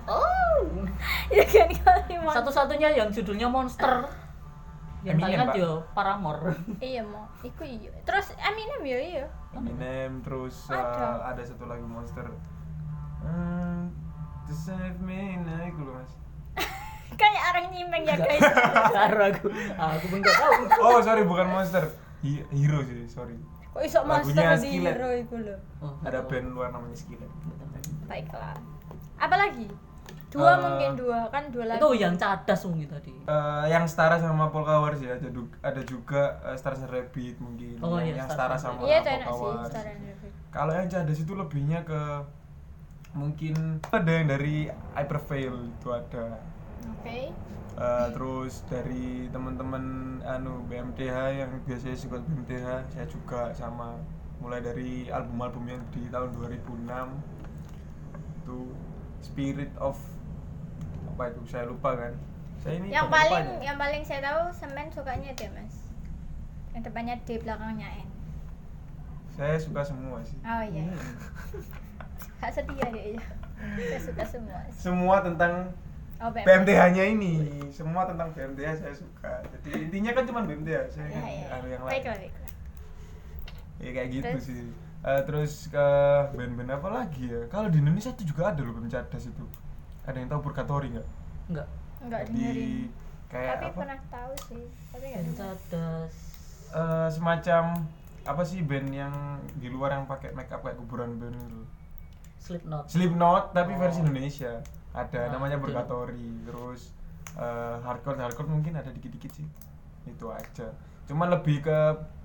Oh. 0.07 0.59
You 1.35 1.43
can 1.43 1.75
call 1.83 2.01
me 2.07 2.23
monster. 2.23 2.39
Satu-satunya 2.39 2.95
yang 2.95 3.11
judulnya 3.11 3.51
monster. 3.51 4.07
Yang 5.03 5.21
Eminem, 5.21 5.27
kalian 5.27 5.47
Pak. 5.51 5.57
yo 5.59 5.71
Paramore. 5.93 6.55
Iya 6.81 7.03
mau 7.05 7.27
iku 7.43 7.63
iya. 7.67 7.91
Terus 8.07 8.33
Eminem 8.39 8.83
yo 8.87 8.99
iya. 9.03 9.27
Eminem 9.53 10.23
terus 10.23 10.71
uh, 10.71 10.79
Ada. 10.79 11.35
ada 11.35 11.43
satu 11.43 11.67
lagu 11.67 11.85
monster. 11.85 12.25
Hmm, 13.21 13.91
to 14.47 14.55
save 14.55 15.01
me 15.03 15.43
nah 15.43 15.67
itu 15.67 15.83
loh 15.83 15.99
mas. 15.99 16.13
Kayak 17.21 17.43
orang 17.53 17.67
nyimeng 17.75 18.05
ya 18.07 18.17
guys. 18.23 18.43
Karo 18.97 19.23
aku 19.35 19.47
aku 19.77 20.05
pun 20.09 20.19
gak 20.23 20.37
tahu. 20.39 20.53
Oh 20.79 20.99
sorry 21.03 21.27
bukan 21.27 21.51
monster 21.51 22.04
hero 22.51 22.81
sih 22.83 23.05
sorry. 23.07 23.37
Kok 23.71 23.83
iso 23.83 24.01
monster 24.03 24.33
Lagunya 24.35 24.55
di 24.55 24.61
Skillet. 24.63 24.95
hero 24.95 25.09
iku 25.13 25.35
lho? 25.37 25.57
Oh, 25.79 25.93
ada 26.01 26.19
tahu. 26.19 26.31
band 26.31 26.47
luar 26.51 26.69
namanya 26.71 26.97
Skillet. 26.97 27.31
Baiklah 28.05 28.55
apa 29.15 29.37
lagi 29.39 29.69
dua 30.29 30.51
Eh, 30.51 30.57
mungkin 30.59 30.91
dua 30.99 31.31
kan 31.31 31.47
dua 31.49 31.65
lagi 31.65 31.79
itu 31.79 31.91
yang 31.95 32.15
cadas 32.19 32.61
mungkin 32.67 32.91
tadi. 32.91 33.15
Eh, 33.15 33.65
yang 33.71 33.87
setara 33.87 34.19
sama 34.19 34.51
Polka 34.51 34.83
Wars 34.83 34.99
ya 34.99 35.15
ada, 35.15 35.31
ada 35.63 35.83
juga 35.87 36.43
uh, 36.43 36.59
Stars 36.59 36.83
and 36.83 36.91
Rabbit 36.91 37.39
mungkin 37.39 37.79
Oh, 37.79 38.03
yang, 38.03 38.11
iya, 38.11 38.15
yang 38.19 38.29
setara 38.29 38.59
sama 38.59 38.83
iya 38.83 38.99
itu 38.99 39.07
Polka 39.07 39.15
enak 39.15 39.31
sih 39.31 39.43
Wars. 39.47 39.69
Star 39.71 39.87
and 39.87 40.03
Rabbit. 40.03 40.33
kalau 40.51 40.73
yang 40.75 40.89
cadas 40.91 41.19
itu 41.19 41.33
lebihnya 41.33 41.81
ke 41.87 42.01
mungkin 43.15 43.55
ada 43.95 44.11
yang 44.11 44.27
dari 44.27 44.57
Hyperveil 44.93 45.71
itu 45.71 45.89
ada. 45.89 46.25
Oke 46.99 47.31
Uh, 47.75 48.07
terus 48.15 48.63
dari 48.71 49.27
teman-teman 49.35 49.83
anu 50.23 50.63
BMTH 50.71 51.17
yang 51.35 51.51
biasanya 51.67 51.99
suka 51.99 52.23
BMTH 52.23 52.95
saya 52.95 53.07
juga 53.11 53.51
sama. 53.51 53.99
Mulai 54.39 54.61
dari 54.63 55.11
album-album 55.11 55.65
yang 55.67 55.83
di 55.91 56.07
tahun 56.13 56.31
2006 56.39 56.87
itu 58.45 58.59
Spirit 59.25 59.73
of 59.81 59.99
apa 61.15 61.35
itu? 61.35 61.43
Saya 61.51 61.65
lupa 61.67 61.99
kan. 61.99 62.15
Saya 62.63 62.79
ini 62.79 62.95
yang 62.95 63.11
paling 63.11 63.43
lupanya. 63.43 63.65
yang 63.67 63.77
paling 63.81 64.03
saya 64.07 64.21
tahu 64.23 64.43
semen 64.55 64.87
sukanya 64.95 65.31
dia 65.35 65.51
mas. 65.51 65.75
Yang 66.77 66.83
depannya 66.91 67.15
D 67.27 67.43
belakangnya 67.43 67.89
N. 68.07 68.09
Saya 69.35 69.59
suka 69.59 69.83
semua 69.83 70.23
sih. 70.23 70.39
Oh 70.47 70.63
iya. 70.63 70.87
Hmm. 70.87 72.53
setia 72.53 72.87
dia 72.93 73.17
ya 73.17 73.23
saya 73.89 74.01
suka 74.01 74.25
semua 74.29 74.61
sih. 74.69 74.81
semua 74.85 75.17
tentang 75.25 75.73
oh 76.25 76.31
BMTH. 76.31 76.47
BMTH-nya 76.47 77.05
ini. 77.07 77.33
Semua 77.69 78.03
tentang 78.05 78.33
BMTH 78.33 78.71
saya 78.79 78.95
suka. 78.95 79.45
Jadi 79.61 79.85
intinya 79.85 80.11
kan 80.11 80.25
cuma 80.25 80.41
BMTH 80.43 80.81
saya 80.89 81.07
ya 81.07 81.21
kan 81.47 81.61
ya 81.61 81.69
yang 81.69 81.83
lain. 81.83 81.93
baiklah 81.93 82.17
baiklah 82.17 82.51
ya 83.77 83.91
kayak 83.91 84.09
gitu 84.11 84.25
Terus? 84.31 84.45
sih. 84.45 84.65
Eh, 85.05 85.23
terus 85.23 85.53
ke 85.69 85.87
band-band 86.33 86.71
apa 86.73 86.89
lagi 86.91 87.29
ya? 87.29 87.45
Kalau 87.47 87.69
di 87.69 87.77
Indonesia 87.77 88.09
itu 88.09 88.25
juga 88.25 88.49
ada 88.49 88.59
loh 88.59 88.73
band 88.73 88.89
cadas 88.89 89.25
itu. 89.25 89.45
Ada 90.03 90.17
yang 90.17 90.29
tahu 90.29 90.41
Purgatory 90.43 90.89
nggak? 90.91 91.09
Enggak 91.47 91.69
enggak 92.01 92.21
Jadi 92.25 92.33
dengerin. 92.33 92.89
kayak 93.29 93.51
tapi 93.53 93.67
apa? 93.67 93.77
pernah 93.77 94.01
tahu 94.09 94.33
sih. 94.49 94.65
Tapi 94.89 95.05
nggak 95.05 95.25
cadas. 95.35 96.13
Eh, 96.73 97.09
semacam 97.13 97.63
apa 98.25 98.43
sih 98.43 98.65
band 98.65 98.89
yang 98.89 99.13
di 99.55 99.69
luar 99.69 99.93
yang 99.93 100.09
pakai 100.09 100.33
make 100.33 100.49
up 100.49 100.65
kayak 100.65 100.81
kuburan 100.81 101.21
band 101.21 101.37
itu? 101.37 101.61
Slipknot. 102.41 102.85
Slipknot 102.89 103.45
tapi 103.53 103.73
Oh. 103.73 103.79
versi 103.79 104.01
Indonesia 104.01 104.53
ada 104.95 105.21
Ah, 105.21 105.31
namanya. 105.31 105.59
Purgatory 105.59 106.47
terus 106.47 106.95
eh, 107.35 107.77
hardcore 107.83 108.17
hardcore 108.17 108.47
mungkin 108.47 108.73
ada 108.75 108.89
dikit-dikit 108.89 109.33
sih. 109.35 109.47
Itu 110.07 110.31
aja. 110.31 110.71
Cuman 111.05 111.29
lebih 111.31 111.61
ke 111.61 111.79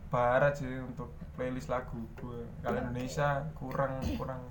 barat 0.07 0.53
sih 0.55 0.69
untuk 0.79 1.09
playlist 1.33 1.67
lagu 1.67 1.97
gue 2.15 2.45
kalau. 2.61 2.77
Indonesia 2.79 3.43
kurang 3.53 3.97
kurang 4.15 4.41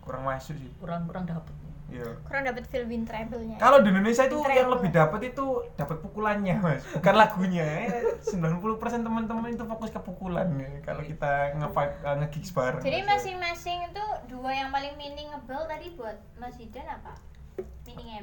kurang 0.00 0.22
masuk 0.24 0.56
sih. 0.56 0.72
Kurang 0.76 1.04
kurang 1.04 1.24
dapet. 1.24 1.52
Iya. 1.88 2.04
Kurang 2.20 2.44
dapat 2.44 2.68
feel 2.68 2.84
win 2.84 3.08
treble-nya 3.08 3.56
kalau 3.56 3.80
di 3.80 3.88
Indonesia 3.88 4.28
itu 4.28 4.36
Treble. 4.36 4.60
yang 4.60 4.68
lebih 4.68 4.92
dapat 4.92 5.20
itu 5.24 5.46
dapat 5.72 5.96
pukulannya 6.04 6.60
mas. 6.60 6.84
Bukan 6.92 7.14
lagunya 7.16 7.64
Eh, 7.64 8.20
90% 8.20 8.60
teman-teman 9.00 9.48
itu 9.48 9.64
fokus 9.64 9.88
ke 9.88 10.00
pukulan 10.04 10.52
ya. 10.52 10.68
Kalau 10.84 11.00
kita 11.00 11.56
nge 11.56 11.68
nge 12.04 12.52
bareng 12.52 12.84
jadi 12.84 13.00
masing-masing 13.08 13.88
itu 13.88 14.04
dua 14.28 14.52
yang 14.52 14.68
paling 14.68 15.00
meaningable 15.00 15.64
tadi 15.64 15.96
buat 15.96 16.20
Mas 16.36 16.60
Hidan 16.60 16.84
apa 16.84 17.16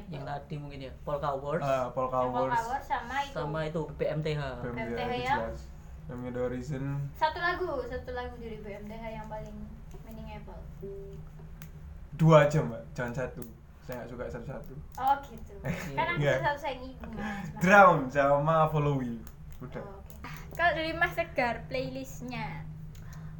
yang 0.06 0.22
tadi 0.22 0.54
mungkin 0.56 0.86
ya 0.86 0.92
Polka 1.02 1.34
Wars 1.34 1.60
Ah, 1.60 1.90
Polka 1.90 2.22
Wars 2.24 2.54
sama 2.82 3.16
itu. 3.26 3.34
Sama 3.34 3.58
itu 3.66 3.80
BMTH 3.98 4.40
BMTH 4.62 4.76
BMTH 4.76 5.10
itu 5.10 5.26
yang? 6.06 6.34
Horizon. 6.36 6.84
Satu 7.18 7.38
lagu 7.42 7.66
satu 7.84 8.10
lagu 8.14 8.34
dari 8.38 8.58
BMTH 8.62 9.04
yang 9.10 9.26
paling 9.26 9.56
meaningable 10.06 10.62
dua 12.14 12.46
aja 12.46 12.62
mbak. 12.62 12.82
Jangan 12.94 13.14
satu. 13.16 13.42
Saya 13.82 14.02
nggak 14.02 14.08
suka 14.10 14.24
satu-satu. 14.28 14.74
Oh 14.96 15.14
gitu. 15.26 15.54
Kan 15.98 16.06
aku 16.10 16.22
Iya. 16.22 16.42
satu 16.42 16.58
sayang 16.58 16.82
ibu 16.84 17.06
mas. 17.12 17.46
Mas. 17.50 17.60
Drown 17.60 17.98
sama 18.08 18.66
Follow 18.70 18.98
You. 18.98 19.18
Udah. 19.58 19.82
Oh, 19.82 19.98
oke. 19.98 20.14
kalau 20.54 20.72
dari 20.74 20.92
Mas 20.92 21.14
Tegar 21.14 21.66
playlistnya? 21.66 22.64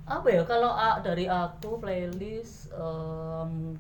Apa 0.07 0.27
ya? 0.29 0.43
Kalau 0.45 0.71
a- 0.71 1.01
dari 1.01 1.27
aku 1.27 1.79
playlist 1.79 2.71
em, 2.73 3.75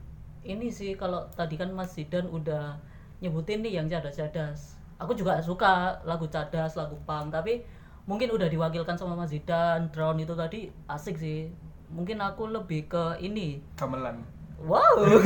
ini 0.47 0.71
sih 0.71 0.95
kalau 0.95 1.27
tadi 1.35 1.59
kan 1.59 1.75
Mas 1.75 1.93
Zidan 1.99 2.31
udah 2.31 2.79
nyebutin 3.19 3.67
nih 3.67 3.83
yang 3.83 3.91
cadas-cadas. 3.91 4.79
Aku 4.97 5.13
juga 5.13 5.43
suka 5.43 6.01
lagu 6.07 6.31
cadas 6.31 6.79
lagu 6.79 6.97
punk 7.05 7.35
tapi 7.35 7.67
mungkin 8.07 8.31
udah 8.33 8.47
diwakilkan 8.47 8.95
sama 8.95 9.19
Mas 9.19 9.35
Zidan 9.35 9.91
Drown 9.91 10.23
itu 10.23 10.33
tadi 10.39 10.71
asik 10.87 11.19
sih. 11.19 11.51
Mungkin 11.91 12.23
aku 12.23 12.47
lebih 12.51 12.87
ke 12.87 13.19
ini. 13.19 13.63
Gamelan. 13.75 14.23
Wow. 14.63 15.21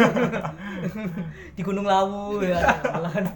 Di 1.56 1.62
Gunung 1.62 1.86
Lawu 1.86 2.42
ya 2.42 2.80
gamelan. 2.82 3.30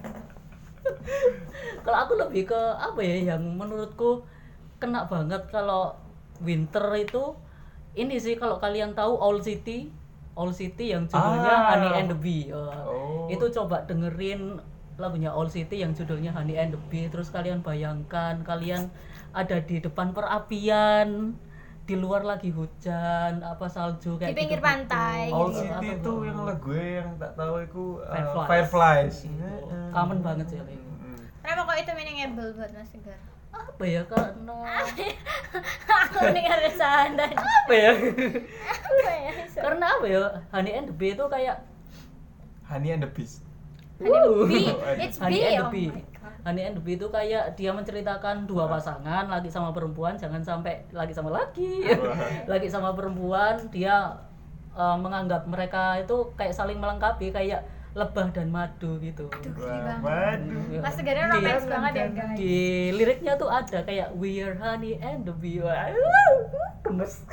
kalau 1.85 1.99
aku 2.09 2.13
lebih 2.17 2.49
ke 2.49 2.61
apa 2.77 3.01
ya 3.05 3.37
yang 3.37 3.45
menurutku 3.57 4.25
kena 4.81 5.05
banget 5.05 5.45
kalau 5.53 5.97
winter 6.41 6.85
itu 6.97 7.37
ini 7.95 8.19
sih 8.19 8.35
kalau 8.35 8.59
kalian 8.59 8.97
tahu 8.97 9.17
Owl 9.17 9.39
City 9.45 9.93
Owl 10.35 10.51
City 10.51 10.91
yang 10.91 11.05
judulnya 11.05 11.47
Ah. 11.49 11.65
Honey 11.73 11.91
and 11.97 12.09
the 12.09 12.17
Bee 12.17 12.49
Wah, 12.49 12.75
Oh. 12.85 13.27
itu 13.27 13.47
coba 13.51 13.83
dengerin 13.83 14.59
lagunya 14.95 15.31
Owl 15.31 15.47
City 15.47 15.79
yang 15.79 15.91
judulnya 15.91 16.31
Honey 16.31 16.55
and 16.55 16.71
the 16.71 16.81
Bee 16.85 17.07
terus 17.07 17.29
kalian 17.29 17.61
bayangkan 17.61 18.43
kalian 18.43 18.91
ada 19.33 19.59
di 19.59 19.79
depan 19.79 20.11
perapian 20.11 21.35
di 21.83 21.95
luar 21.95 22.23
lagi 22.23 22.49
hujan 22.49 23.41
apa 23.41 23.67
salju 23.67 24.17
kayak 24.17 24.33
Di 24.33 24.39
pinggir 24.39 24.57
gitu-gitu. 24.57 24.65
pantai, 24.65 25.29
All 25.29 25.49
gitu. 25.49 25.61
City 25.61 25.87
itu 25.91 26.01
gitu. 26.01 26.13
yang 26.25 26.39
lagu 26.43 26.71
yang 26.73 27.09
tak 27.15 27.33
tahu 27.35 27.55
itu 27.61 27.85
uh, 27.99 28.09
Fireflies. 28.09 28.49
Fireflies. 28.49 29.17
Gitu. 29.23 29.45
Heeh. 29.45 29.89
Kangen 29.91 30.19
banget 30.19 30.47
sih. 30.49 30.59
Mm-mm. 30.59 31.19
kenapa 31.39 31.61
kok 31.67 31.77
itu 31.77 31.91
meaningable 31.93 32.49
buat 32.55 32.71
Mas 32.73 32.89
Tegar 32.89 33.21
apa 33.55 33.85
ya 33.87 34.03
karena 34.07 34.59
aku 35.87 36.19
dengar 36.31 36.59
resahan 36.63 37.15
tadi 37.15 37.35
apa 37.35 37.75
ya? 37.75 37.93
Apa 38.71 39.11
ya? 39.13 39.33
Karena 39.55 39.87
apa 39.99 40.07
ya? 40.07 40.23
Honey 40.51 40.73
and 40.75 40.87
the 40.91 40.95
Bee 40.95 41.15
itu 41.15 41.25
kayak 41.31 41.63
Honey 42.67 42.91
and 42.95 43.03
the 43.03 43.11
Beast. 43.11 43.45
Wuh. 44.03 44.51
B 44.51 44.67
it's 44.99 45.19
Honey 45.19 45.43
and 45.43 45.63
the 45.63 45.67
oh 45.67 45.73
Bee. 45.75 45.91
Honey 46.43 46.63
and 46.67 46.75
the 46.79 46.83
Bee 46.83 46.99
itu 46.99 47.07
kayak 47.11 47.55
dia 47.55 47.71
menceritakan 47.71 48.47
dua 48.47 48.67
pasangan 48.67 49.31
lagi 49.31 49.51
sama 49.51 49.71
perempuan 49.71 50.19
jangan 50.19 50.43
sampai 50.43 50.83
lagi 50.91 51.15
sama 51.15 51.31
laki. 51.31 51.87
Wah. 52.03 52.47
lagi 52.51 52.69
sama 52.71 52.91
perempuan 52.95 53.59
dia 53.71 54.19
eh, 54.75 54.97
menganggap 54.99 55.47
mereka 55.47 55.99
itu 56.03 56.31
kayak 56.35 56.55
saling 56.55 56.79
melengkapi 56.79 57.31
kayak 57.31 57.67
lebah 57.95 58.27
dan 58.35 58.51
madu 58.51 58.99
gitu. 58.99 59.31
Aduh, 59.31 59.55
banget. 59.55 60.03
waduh. 60.03 60.83
Mas 60.83 60.95
Tegarnya 60.99 61.31
romantis 61.31 61.67
banget 61.71 61.93
ya 61.95 62.07
guys 62.11 62.39
di 62.39 62.57
liriknya 62.91 63.33
tuh 63.39 63.49
ada 63.49 63.79
kayak 63.87 64.09
we 64.19 64.43
are 64.43 64.59
honey 64.59 64.99
and 64.99 65.23
the 65.23 65.35
bee 65.35 65.63
gemes 66.85 67.25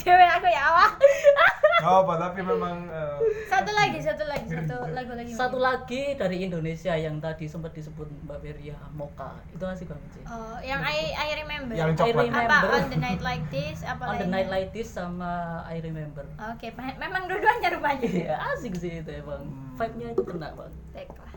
cewek 0.00 0.28
aku 0.32 0.46
ya 0.48 0.62
Allah 0.72 0.90
Gak 1.80 1.94
apa 2.04 2.14
tapi 2.20 2.40
memang 2.40 2.76
eh, 2.86 3.16
Satu 3.48 3.72
lagi, 3.72 3.98
satu 3.98 4.24
lagi, 4.24 4.46
satu 4.46 4.74
lagu 4.90 5.12
lagi. 5.12 5.30
Satu 5.32 5.56
lagi 5.56 6.02
dari 6.14 6.44
Indonesia 6.44 6.92
yang 6.92 7.18
tadi 7.18 7.44
sempat 7.44 7.72
disebut 7.72 8.04
Mbak 8.22 8.38
Feria, 8.38 8.76
Moka. 8.92 9.32
Itu 9.48 9.64
asik 9.64 9.88
banget 9.88 10.10
sih. 10.12 10.22
Oh, 10.24 10.60
yang 10.60 10.80
I 10.80 11.10
I 11.10 11.28
remember. 11.38 11.72
Yang 11.72 11.90
I 11.90 11.96
coklat. 11.96 12.12
apa 12.12 12.22
remember. 12.22 12.68
on 12.70 12.84
the 12.86 12.98
night 12.98 13.20
like 13.20 13.44
this 13.48 13.80
apa 13.82 14.02
On 14.10 14.16
the 14.16 14.28
night 14.28 14.48
like 14.48 14.70
this 14.70 14.88
sama 14.88 15.32
I 15.64 15.80
remember. 15.80 16.28
Oke, 16.46 16.68
me- 16.70 16.98
memang 16.98 17.24
dua-duanya 17.24 17.68
rupanya. 17.72 18.04
Iya, 18.20 18.34
asik 18.52 18.76
sih 18.76 19.00
itu 19.00 19.10
emang. 19.10 19.40
Hmm. 19.42 19.74
Vibe-nya 19.74 20.06
itu 20.12 20.22
kena 20.22 20.48
bang. 20.52 20.72
Baiklah. 20.92 21.28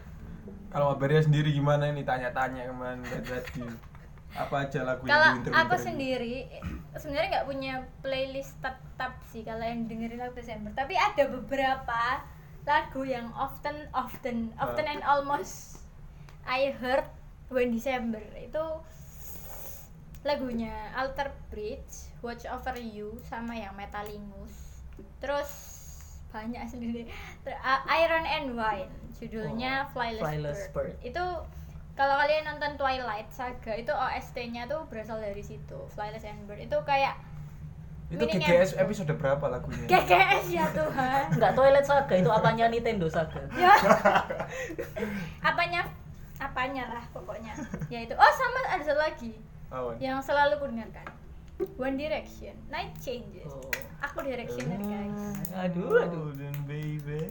kalau 0.67 0.85
Mbak 0.89 0.99
Beria 0.99 1.21
sendiri 1.21 1.49
gimana 1.49 1.87
nih 1.87 2.01
tanya-tanya 2.01 2.65
kemarin 2.65 2.99
tadi 3.05 3.61
apa 4.33 4.65
aja 4.65 4.79
lagu 4.81 5.05
Kalau 5.05 5.29
yang 5.37 5.45
aku 5.53 5.75
sendiri 5.77 6.49
sebenarnya 6.97 7.29
nggak 7.41 7.47
punya 7.49 7.73
playlist 8.01 8.57
tetap 8.61 9.13
sih 9.29 9.45
kalau 9.45 9.61
yang 9.61 9.85
dengerin 9.85 10.17
lagu 10.21 10.33
Desember, 10.37 10.73
tapi 10.73 10.97
ada 10.97 11.29
beberapa 11.29 12.21
lagu 12.65 13.01
yang 13.05 13.29
often 13.35 13.89
often 13.93 14.49
often 14.57 14.85
and 14.89 15.03
almost 15.05 15.83
I 16.47 16.73
heard 16.73 17.05
when 17.53 17.75
December 17.75 18.23
itu 18.39 18.65
lagunya 20.23 20.71
Alter 20.95 21.35
Bridge, 21.51 22.09
Watch 22.23 22.47
Over 22.47 22.79
You 22.79 23.19
sama 23.27 23.59
yang 23.59 23.75
Metalingus. 23.75 24.81
Terus 25.19 25.51
banyak 26.31 26.63
sendiri. 26.65 27.11
Iron 27.91 28.25
and 28.25 28.55
Wine 28.55 28.91
judulnya 29.19 29.85
Oh, 29.85 29.91
Flyless, 29.93 30.23
Flyless 30.23 30.61
Bird. 30.71 30.95
Bird. 30.95 31.05
Itu 31.05 31.23
kalau 31.93 32.17
kalian 32.17 32.43
nonton 32.43 32.73
Twilight 32.73 33.29
Saga 33.29 33.73
itu 33.73 33.89
OST-nya 33.89 34.65
tuh 34.65 34.81
berasal 34.89 35.21
dari 35.21 35.39
situ, 35.39 35.77
Flyless 35.89 36.25
and 36.25 36.45
Bird. 36.45 36.57
Itu 36.59 36.81
kayak 36.81 37.17
itu 38.09 38.25
GGS 38.29 38.77
episode 38.77 39.09
berapa 39.17 39.41
lagunya 39.41 39.89
GGS 39.89 40.45
ya 40.49 40.69
Tuhan. 40.69 41.33
Enggak 41.33 41.53
toilet 41.53 41.81
saga 41.81 42.13
itu 42.13 42.29
apanya 42.29 42.69
Nintendo 42.69 43.09
saga. 43.09 43.41
ya. 43.57 43.73
apanya 45.41 45.81
apanya 46.37 46.83
lah 46.93 47.05
pokoknya. 47.09 47.53
Ya 47.89 48.05
itu. 48.05 48.13
Oh, 48.13 48.31
sama 48.33 48.59
ada 48.69 48.83
satu 48.83 48.99
lagi 48.99 49.33
Awan. 49.73 49.97
yang 49.97 50.21
selalu 50.21 50.61
kudengarkan. 50.61 51.07
One 51.79 51.95
Direction, 51.95 52.53
Night 52.67 52.91
Changes. 52.99 53.47
Oh. 53.47 53.69
Aku 54.03 54.19
Directioner 54.21 54.81
guys. 54.83 55.39
Aduh, 55.55 55.95
aduh. 55.95 56.33
Golden 56.33 56.53
baby, 56.67 57.21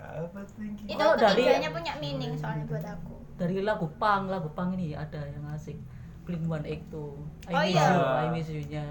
apa 0.00 0.40
thinking? 0.56 0.88
Itu 0.88 1.02
Oh, 1.04 1.14
dari- 1.14 1.36
ketiganya 1.36 1.70
punya 1.70 1.92
meaning 2.00 2.32
soalnya 2.34 2.64
buat 2.64 2.86
aku. 2.86 3.27
Dari 3.38 3.62
lagu 3.62 3.86
pang, 3.96 4.26
lagu 4.26 4.50
pang 4.50 4.74
ini 4.74 4.92
ada 4.92 5.22
yang 5.24 5.46
asik. 5.48 5.78
Blink 6.26 6.44
One 6.44 6.66
Eight 6.66 6.82
Two. 6.90 7.16
I 7.46 7.54
Oh, 7.54 7.62
miss 7.62 7.72
iya. 7.72 7.86
you, 7.88 8.02
I 8.04 8.26
miss 8.28 8.48
you-nya. 8.50 8.86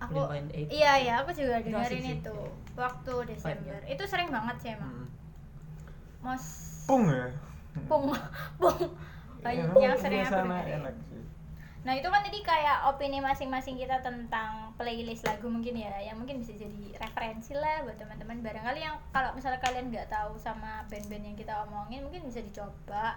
Aku 0.00 0.18
Blink 0.18 0.28
One 0.28 0.48
Eight. 0.52 0.68
Iya 0.68 0.92
iya, 0.98 1.12
aku 1.22 1.30
juga 1.30 1.56
Itu 1.56 1.70
dengerin 1.70 2.02
sih. 2.02 2.14
itu 2.18 2.36
waktu 2.74 3.12
Desember. 3.24 3.48
Vibe-nya. 3.54 3.76
Itu 3.88 4.02
sering 4.04 4.28
banget 4.28 4.56
sih 4.58 4.70
emang. 4.74 4.94
Hmm. 4.98 5.08
Mos 6.20 6.44
Pung 6.84 7.06
ya? 7.06 7.30
pung 7.86 8.10
pung 8.58 8.76
Ya, 9.40 9.62
yang 9.72 9.96
sering 9.96 10.20
aku 10.20 10.36
dengerin. 10.36 10.80
enak 10.82 10.94
sih. 11.06 11.22
Nah 11.80 11.96
itu 11.96 12.04
kan 12.06 12.20
tadi 12.20 12.44
kayak 12.44 12.92
opini 12.92 13.24
masing-masing 13.24 13.80
kita 13.80 14.04
tentang 14.04 14.76
playlist 14.76 15.24
lagu 15.24 15.48
mungkin 15.48 15.72
ya, 15.74 15.88
yang 16.04 16.20
mungkin 16.20 16.36
bisa 16.36 16.52
jadi 16.52 17.00
referensi 17.00 17.56
lah 17.56 17.80
buat 17.82 17.96
teman-teman. 17.96 18.44
Barangkali 18.44 18.84
yang 18.84 19.00
kalau 19.10 19.32
misalnya 19.32 19.64
kalian 19.64 19.88
nggak 19.88 20.12
tahu 20.12 20.36
sama 20.36 20.84
band-band 20.92 21.24
yang 21.24 21.36
kita 21.40 21.64
omongin, 21.64 22.04
mungkin 22.04 22.28
bisa 22.28 22.44
dicoba. 22.44 23.16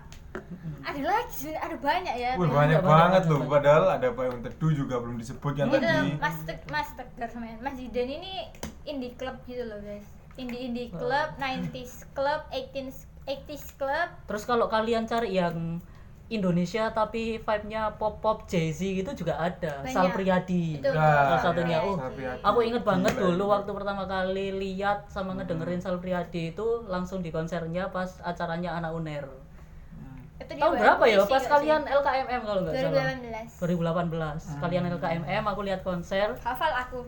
Ada 0.84 1.02
lagi, 1.04 1.52
ada 1.52 1.76
banyak 1.76 2.16
ya. 2.16 2.32
Wih 2.40 2.48
banyak 2.48 2.80
banyak, 2.80 2.82
banget 2.82 3.24
loh, 3.28 3.44
padahal 3.44 3.86
ada 4.00 4.08
payung 4.16 4.40
teduh 4.40 4.72
juga 4.72 4.96
belum 5.04 5.20
disebutkan 5.20 5.68
Itu 5.68 5.78
tadi. 5.78 6.10
Mas 6.16 6.38
Tek- 6.48 6.68
Mas 6.72 6.90
Tegar 6.96 7.28
sama 7.28 7.52
Mas 7.60 7.76
Zidan 7.76 8.10
ini 8.10 8.48
indie 8.84 9.12
club 9.16 9.44
gitu 9.44 9.68
loh 9.68 9.80
guys. 9.84 10.08
Indie 10.40 10.72
indie 10.72 10.88
Oh. 10.96 11.04
club, 11.04 11.36
90s 11.38 12.08
club, 12.16 12.48
18s 12.50 13.06
80s 13.24 13.76
club. 13.76 14.08
Terus 14.28 14.44
kalau 14.44 14.68
kalian 14.68 15.04
cari 15.04 15.36
yang 15.36 15.84
Indonesia 16.32 16.88
tapi 16.96 17.36
vibe-nya 17.36 18.00
pop-pop 18.00 18.48
Jay-Z 18.48 18.80
gitu 18.80 19.12
juga 19.14 19.36
ada. 19.38 19.84
Banyak. 19.84 19.92
Sal 19.92 20.08
Priadi. 20.16 20.80
Itu 20.80 20.90
Nah, 20.90 21.36
Salah 21.36 21.40
satunya. 21.44 21.78
Oh. 21.84 22.00
Aku 22.42 22.60
inget 22.64 22.82
banget 22.82 23.14
dulu 23.20 23.52
waktu 23.52 23.70
pertama 23.76 24.08
kali 24.08 24.56
lihat 24.56 25.12
sama 25.12 25.36
ngedengerin 25.36 25.84
Sal 25.84 26.00
Priadi 26.00 26.56
itu 26.56 26.68
langsung 26.88 27.20
di 27.20 27.30
konsernya 27.30 27.92
pas 27.92 28.24
acaranya 28.24 28.80
anak 28.80 28.96
UNER. 28.96 29.28
Hmm. 29.28 30.40
Itu 30.40 30.52
dia 30.56 30.64
Tahun 30.64 30.74
berapa 30.80 31.04
ya? 31.06 31.18
Pas 31.28 31.44
kalian 31.44 31.82
sih? 31.84 31.92
LKMM 31.92 32.42
kalau 32.48 32.60
nggak 32.66 32.74
salah. 32.80 33.14
2018. 33.60 34.58
2018. 34.58 34.64
Kalian 34.64 34.84
LKMM 34.96 35.44
aku 35.44 35.62
lihat 35.68 35.82
konser 35.84 36.28
Hafal 36.40 36.72
aku. 36.72 37.02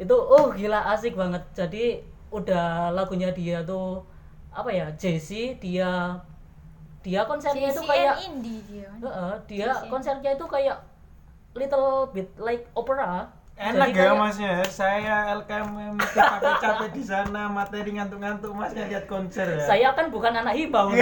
itu 0.00 0.16
oh 0.16 0.52
gila 0.52 0.84
asik 0.94 1.16
banget. 1.16 1.42
Jadi 1.56 2.00
udah 2.30 2.92
lagunya 2.92 3.32
dia 3.32 3.64
tuh 3.64 4.04
apa 4.52 4.68
ya? 4.70 4.86
Jay-Z 4.94 5.58
dia 5.58 6.14
dia 7.00 7.24
konsernya 7.24 7.68
itu 7.72 7.82
kayak 7.84 8.14
indie 8.28 8.60
dia. 8.68 8.88
Heeh, 9.00 9.34
dia 9.48 9.72
konsernya 9.88 10.30
itu 10.36 10.44
kayak 10.44 10.76
little 11.56 12.08
bit 12.12 12.28
like 12.36 12.68
opera. 12.76 13.32
Enak 13.60 13.92
Jadi 13.92 14.00
ya 14.08 14.16
masnya, 14.16 14.64
saya 14.72 15.36
itu 15.36 16.00
capek-capek 16.00 16.90
di 16.96 17.04
sana, 17.04 17.44
materi 17.52 17.92
ngantuk-ngantuk 17.92 18.56
masnya 18.56 18.88
lihat 18.88 19.04
konser 19.04 19.44
ya. 19.44 19.64
Saya 19.68 19.88
kan 19.92 20.08
bukan 20.08 20.32
anak 20.32 20.56
hibau. 20.56 20.88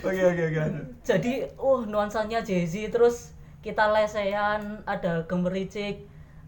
Oke 0.00 0.22
oke 0.24 0.42
oke. 0.52 0.62
Jadi, 1.04 1.44
uh 1.60 1.80
nuansanya 1.84 2.40
Jay-Z 2.40 2.88
terus 2.88 3.36
kita 3.60 3.92
lesehan 3.92 4.80
ada 4.88 5.26
gemericik 5.28 6.06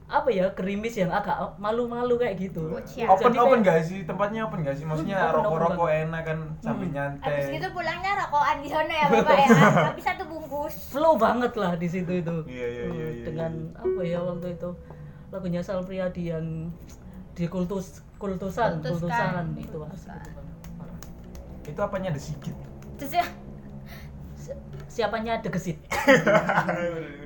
apa 0.09 0.29
ya 0.29 0.49
gerimis 0.51 0.97
yang 0.97 1.11
agak 1.11 1.37
malu-malu 1.57 2.17
kayak 2.17 2.41
gitu. 2.41 2.65
Bocah. 2.67 3.07
Open 3.07 3.25
Jadi 3.27 3.39
open 3.39 3.61
kayak- 3.61 3.69
gak 3.71 3.81
sih? 3.85 3.99
Tempatnya 4.03 4.41
open 4.43 4.59
gak 4.63 4.73
sih? 4.73 4.83
Maksudnya 4.83 5.17
Hmm, 5.19 5.29
open, 5.29 5.37
rokok-rokok 5.39 5.89
enak 6.01 6.23
kan 6.25 6.39
sambil 6.59 6.87
Hmm. 6.87 6.95
nyantai. 6.95 7.29
Habis 7.29 7.47
gitu 7.53 7.67
pulangnya 7.71 8.13
rokokan 8.19 8.57
di 8.59 8.69
sana 8.69 8.93
ya 8.95 9.07
Bapak 9.07 9.37
ya. 9.37 9.47
Tapi 9.89 10.01
satu 10.01 10.23
bungkus. 10.25 10.75
flow 10.89 11.15
banget 11.15 11.53
lah 11.55 11.73
di 11.75 11.87
situ 11.87 12.13
itu. 12.15 12.37
Iya, 12.43 12.67
iya, 12.67 12.83
iya, 12.83 12.89
Uh, 12.89 13.11
iya, 13.11 13.23
Dengan 13.23 13.53
apa 13.75 14.01
ya 14.03 14.19
waktu 14.19 14.49
itu 14.51 14.71
lagunya 15.29 15.61
Sal 15.61 15.85
Priadi 15.85 16.23
yang 16.27 16.73
di 17.31 17.45
kultus 17.45 18.01
kultusan 18.17 18.81
Kultuskan. 18.81 19.05
kultusan 19.05 19.45
itu 19.55 19.79
asik 19.85 20.09
Kultuskan. 20.09 20.21
itu 21.67 21.81
apanya 21.81 22.09
ada 22.09 22.19
sikit. 22.19 22.57
Terus 22.97 23.13
ya, 23.15 23.27
Si- 24.35 24.57
Siapanya 24.89 25.39
degesit. 25.39 25.77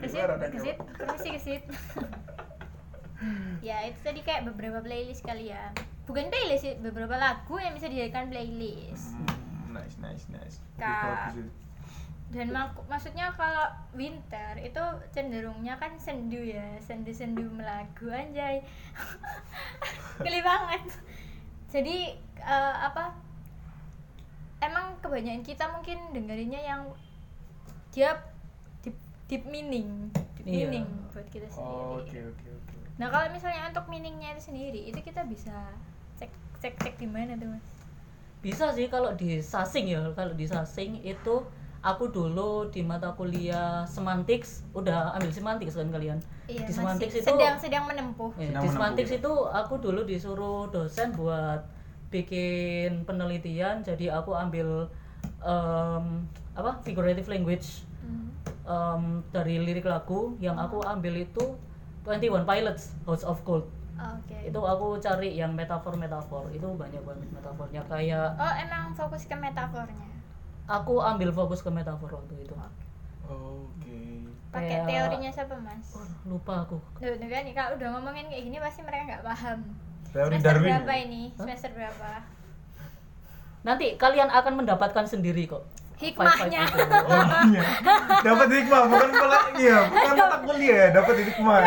kesit, 0.02 0.26
kesit, 0.50 0.76
permisi 0.98 1.28
kesit. 1.32 1.62
ya 3.68 3.84
itu 3.84 3.98
tadi 4.00 4.20
kayak 4.20 4.46
beberapa 4.46 4.78
playlist 4.78 5.22
kali 5.22 5.48
ya. 5.48 5.70
Bukan 6.02 6.28
playlist 6.28 6.62
sih, 6.62 6.74
beberapa 6.76 7.14
lagu 7.14 7.56
yang 7.56 7.72
bisa 7.72 7.86
dijadikan 7.86 8.26
playlist. 8.26 9.14
Hmm, 9.14 9.38
nice 9.72 9.96
nice 9.98 10.26
nice. 10.28 10.56
Itu. 10.74 11.42
dan 12.32 12.48
mak- 12.48 12.88
maksudnya 12.88 13.28
kalau 13.30 13.68
winter 13.92 14.56
itu 14.56 14.80
cenderungnya 15.10 15.76
kan 15.76 15.92
sendu 15.94 16.40
ya 16.40 16.64
sendu-sendu 16.80 17.44
melagu 17.44 18.08
anjay 18.08 18.64
geli 20.24 20.40
banget 20.40 20.80
jadi 21.68 22.16
eh, 22.40 22.74
apa 22.80 23.12
emang 24.60 24.96
kebanyakan 25.00 25.44
kita 25.44 25.68
mungkin 25.68 25.98
dengerinnya 26.10 26.60
yang 26.62 26.88
dia 27.90 28.16
deep, 28.80 28.96
deep 29.28 29.44
meaning 29.44 30.08
deep 30.34 30.48
Iya. 30.48 30.72
meaning 30.72 30.86
buat 31.12 31.28
kita 31.28 31.44
sendiri 31.46 31.84
Oh, 31.84 32.00
Oke 32.00 32.16
oke 32.18 32.46
oke. 32.48 32.71
Nah 33.02 33.10
kalau 33.10 33.26
misalnya 33.28 33.66
untuk 33.66 33.82
meaningnya 33.88 34.30
itu 34.30 34.42
sendiri 34.46 34.80
itu 34.86 35.00
kita 35.02 35.26
bisa 35.26 35.74
cek 36.14 36.30
cek 36.62 36.74
cek 36.78 36.94
di 36.96 37.08
mana 37.08 37.34
tuh 37.34 37.50
mas 37.50 37.66
Bisa 38.38 38.70
sih 38.70 38.86
kalau 38.86 39.10
di 39.12 39.38
Sasing 39.38 39.86
ya, 39.88 40.02
kalau 40.14 40.34
di 40.34 40.46
Sasing 40.46 40.98
itu 41.00 41.42
aku 41.78 42.06
dulu 42.08 42.66
di 42.68 42.78
mata 42.80 43.10
kuliah 43.10 43.82
semantics 43.84 44.62
udah 44.70 45.14
ambil 45.14 45.30
semantics 45.30 45.74
kan 45.74 45.90
kalian. 45.90 46.18
iya 46.46 46.62
di 46.62 46.70
masih 46.70 46.74
semantics 46.76 47.14
itu 47.16 47.26
sedang 47.28 47.58
sedang 47.58 47.84
menempuh 47.86 48.30
eh, 48.32 48.38
Sedang 48.40 48.46
di 48.46 48.50
menempuh, 48.60 48.70
semantics 48.72 49.10
ya. 49.10 49.18
itu 49.18 49.32
aku 49.48 49.74
dulu 49.78 50.00
disuruh 50.02 50.70
dosen 50.70 51.10
buat 51.12 51.66
bikin 52.10 53.02
penelitian 53.02 53.82
jadi 53.82 54.10
aku 54.12 54.30
ambil 54.32 54.86
em, 55.40 56.22
apa 56.54 56.78
figurative 56.80 57.26
language 57.26 57.82
Hmm. 58.02 58.34
em, 58.66 59.02
dari 59.30 59.58
lirik 59.58 59.86
lagu 59.86 60.34
yang 60.38 60.54
aku 60.54 60.82
ambil 60.82 61.14
itu 61.16 61.54
21 62.04 62.42
Pilots 62.42 62.82
House 63.02 63.22
of 63.22 63.38
Gold 63.42 63.66
oke 63.94 64.36
itu 64.38 64.58
aku 64.58 64.86
cari 64.98 65.30
yang 65.32 65.52
metafor 65.52 65.94
metafor 65.94 66.50
itu 66.50 66.66
banyak 66.66 66.98
banget 67.00 67.28
metafornya 67.30 67.82
kayak 67.86 68.34
Oh 68.34 68.54
emang 68.56 68.90
fokus 68.92 69.24
ke 69.24 69.34
metafornya. 69.34 70.08
aku 70.64 70.98
ambil 70.98 71.30
fokus 71.30 71.60
ke 71.60 71.68
metafor 71.68 72.10
waktu 72.12 72.34
itu 72.38 72.54
Oke. 73.22 74.26
Pakai 74.50 74.68
Kayak- 74.76 74.86
teorinya 74.86 75.30
siapa 75.32 75.56
mas? 75.56 75.94
Oh, 75.94 76.04
lupa 76.28 76.60
aku 76.60 76.76
Tuh, 76.98 77.08
tuh 77.08 77.24
kan 77.24 77.40
nih, 77.40 77.54
kalau 77.56 77.80
udah 77.80 77.88
ngomongin 77.96 78.28
kayak 78.28 78.44
gini 78.44 78.58
pasti 78.60 78.84
mereka 78.84 79.02
nggak 79.08 79.24
paham. 79.24 79.58
Teori 80.12 80.36
Semester 80.36 80.52
Darwin. 80.52 80.68
berapa 80.68 80.92
ini? 81.00 81.22
Semester 81.32 81.70
berapa? 81.72 82.10
nanti 83.62 83.94
kalian 83.94 84.26
akan 84.26 84.58
mendapatkan 84.58 85.06
sendiri 85.06 85.46
kok 85.46 85.62
hikmahnya. 86.02 86.62
Iya. 87.52 87.62
dapat 88.26 88.48
hikmah 88.50 88.82
bukan 88.90 89.10
pula 89.14 89.38
iya 89.58 89.78
bukan 89.86 90.12
mata 90.18 90.38
kuliah 90.42 90.86
dapat 90.90 91.14
hikmah. 91.22 91.60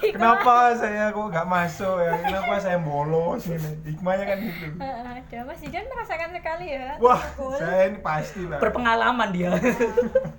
Kenapa 0.00 0.54
saya 0.76 1.12
kok 1.12 1.26
nggak 1.28 1.46
masuk 1.48 1.96
ya? 2.00 2.12
Kenapa 2.24 2.52
saya 2.60 2.78
bolos 2.80 3.44
ini? 3.46 3.70
Hikmahnya 3.92 4.24
kan 4.24 4.38
gitu 4.40 4.66
ada 4.80 5.50
Mas 5.50 5.58
Zidan 5.58 5.84
merasakan 5.90 6.30
sekali 6.30 6.66
ya. 6.72 6.94
Wah 7.02 7.20
saya 7.58 7.90
ini 7.90 7.98
pasti 8.00 8.46
lah. 8.46 8.62
Berpengalaman 8.62 9.28
dia. 9.34 9.50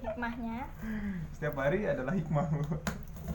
Hikmahnya. 0.02 0.66
Setiap 1.36 1.56
hari 1.60 1.84
adalah 1.84 2.16
hikmah. 2.16 2.48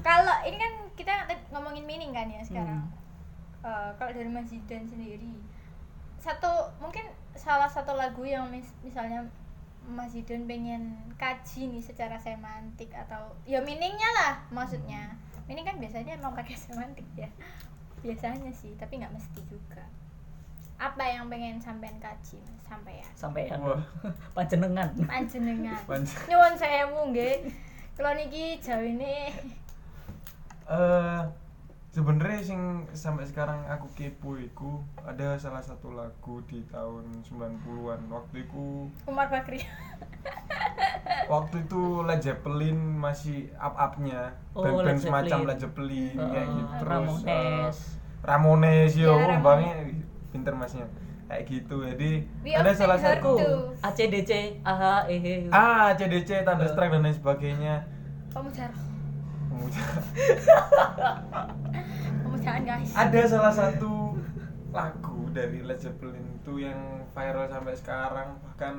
Kalau 0.00 0.36
ini 0.48 0.56
kan 0.56 0.72
kita 0.96 1.12
ngomongin 1.52 1.84
meaning 1.84 2.16
kan 2.16 2.26
ya 2.32 2.40
sekarang. 2.40 2.80
Hmm. 2.80 2.98
Eh, 3.60 3.90
kalau 4.00 4.12
dari 4.16 4.30
Mas 4.32 4.48
Zidan 4.48 4.88
sendiri 4.88 5.36
satu 6.16 6.48
mungkin 6.80 7.04
salah 7.36 7.68
satu 7.68 7.92
lagu 7.92 8.24
yang 8.24 8.48
mis- 8.48 8.76
misalnya 8.80 9.24
Mas 9.88 10.12
Zidan 10.12 10.44
pengen 10.44 10.96
kaji 11.16 11.72
nih 11.72 11.82
secara 11.82 12.20
semantik 12.20 12.92
atau 12.92 13.32
ya 13.44 13.58
meaningnya 13.64 14.10
lah 14.16 14.34
maksudnya. 14.50 15.16
Meaning 15.48 15.66
kan 15.66 15.76
biasanya 15.82 16.14
emang 16.14 16.36
pakai 16.36 16.54
semantik 16.54 17.06
ya. 17.18 17.26
Biasanya 18.04 18.52
sih 18.54 18.76
tapi 18.78 19.02
nggak 19.02 19.10
mesti 19.10 19.40
juga. 19.50 19.82
Apa 20.80 21.04
yang 21.04 21.28
pengen 21.28 21.60
sampean 21.60 21.98
kaji 22.00 22.38
mas? 22.40 22.62
Sampean 22.64 23.10
sampai 23.18 23.50
Wah. 23.58 23.82
panjenengan. 24.36 24.88
Panjenengan. 25.04 25.80
Panj- 25.84 26.16
nyuwun 26.30 26.54
sewu 26.54 27.00
nggih. 27.10 27.50
Kalau 27.98 28.12
niki 28.16 28.56
jauh 28.62 28.80
ini 28.86 29.28
eh 30.70 31.22
sebenarnya 31.90 32.38
sing 32.40 32.60
sampai 32.92 33.26
sekarang 33.26 33.66
aku 33.66 33.90
kepo 33.92 34.38
iku 34.38 34.78
ada 35.00 35.34
salah 35.36 35.58
satu 35.58 35.90
lagu 35.90 36.38
di 36.44 36.62
tahun 36.64 37.02
90-an 37.20 38.06
waktu 38.06 38.36
itu 38.40 38.86
Umar 39.04 39.26
Bakri. 39.26 39.58
Waktu 41.26 41.64
itu 41.64 41.82
Led 42.02 42.20
Zeppelin 42.20 42.76
masih 42.96 43.50
up-upnya. 43.56 44.34
Oh, 44.52 44.62
band-band 44.62 44.98
semacam. 44.98 45.38
Led 45.46 45.58
Zeppelin 45.58 46.12
Heeh, 46.12 46.28
kayak 46.28 46.48
gitu 46.48 46.72
terus 46.76 46.86
Ramones. 46.86 47.24
eh, 47.26 47.68
Ramones 48.20 48.92
yo 48.94 49.12
Ya, 49.12 49.26
kembangnya 49.28 49.72
pinter 50.30 50.54
masnya. 50.54 50.86
Kayak 51.26 51.42
gitu 51.48 51.76
jadi 51.84 52.10
We 52.42 52.50
ada 52.52 52.70
salah 52.72 52.98
satu. 52.98 53.38
ACDC 53.80 54.30
AHA 54.60 54.94
EHE 55.08 55.34
ah 55.48 55.94
CDC 55.94 56.30
Eh. 56.32 56.42
Thunderstruck 56.44 56.86
dan 56.88 57.00
lain 57.00 57.14
sebagainya. 57.14 57.74
Pemujar. 58.30 58.70
Kemudian 58.70 58.89
pemujaan 62.24 62.62
guys. 62.64 62.90
Ada 62.96 63.20
salah 63.28 63.52
satu 63.52 64.16
lagu 64.70 65.26
dari 65.34 65.66
Led 65.66 65.82
Zeppelin 65.82 66.40
itu 66.40 66.64
yang 66.64 67.04
viral 67.12 67.50
sampai 67.50 67.74
sekarang. 67.76 68.38
Bahkan 68.40 68.74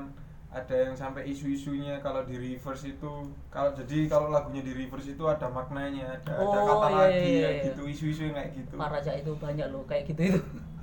ada 0.51 0.75
yang 0.75 0.95
sampai 0.99 1.31
isu-isunya 1.31 2.03
kalau 2.03 2.27
di 2.27 2.35
reverse 2.35 2.91
itu 2.91 3.31
kalau 3.47 3.71
jadi 3.71 4.11
kalau 4.11 4.27
lagunya 4.27 4.59
di 4.59 4.75
reverse 4.75 5.15
itu 5.15 5.23
ada 5.23 5.47
maknanya 5.47 6.19
ada, 6.19 6.35
ada 6.35 6.43
Oh, 6.43 6.67
kata 6.67 6.87
iya, 6.91 6.99
lagi 6.99 7.23
iya, 7.23 7.39
ya 7.39 7.49
iya. 7.55 7.63
gitu 7.71 7.81
isu-isu 7.87 8.21
yang 8.27 8.35
kayak 8.35 8.51
gitu. 8.59 8.75
Pak 8.75 8.89
Raja 8.91 9.11
itu 9.15 9.31
banyak 9.39 9.67
loh 9.71 9.87
kayak 9.87 10.11
gitu 10.11 10.21
itu. 10.27 10.39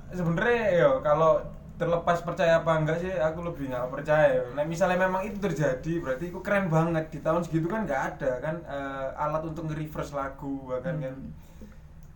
Sebenarnya 0.09 0.63
yo 0.81 0.91
kalau 1.05 1.45
terlepas 1.79 2.19
percaya 2.19 2.59
apa 2.59 2.75
enggak 2.75 2.99
sih 2.99 3.07
aku 3.15 3.39
lebih 3.47 3.71
nggak 3.71 3.87
percaya. 3.87 4.43
Nah 4.51 4.67
misalnya 4.67 4.99
memang 5.07 5.23
itu 5.23 5.39
terjadi 5.39 6.03
berarti 6.03 6.27
itu 6.27 6.39
keren 6.43 6.67
banget. 6.67 7.07
Di 7.07 7.23
tahun 7.23 7.47
segitu 7.47 7.71
kan 7.71 7.87
nggak 7.87 8.03
ada 8.13 8.31
kan 8.43 8.55
eh, 8.67 9.07
alat 9.15 9.47
untuk 9.47 9.71
nge-reverse 9.71 10.11
lagu 10.11 10.67
bahkan 10.67 10.99
kan. 10.99 11.15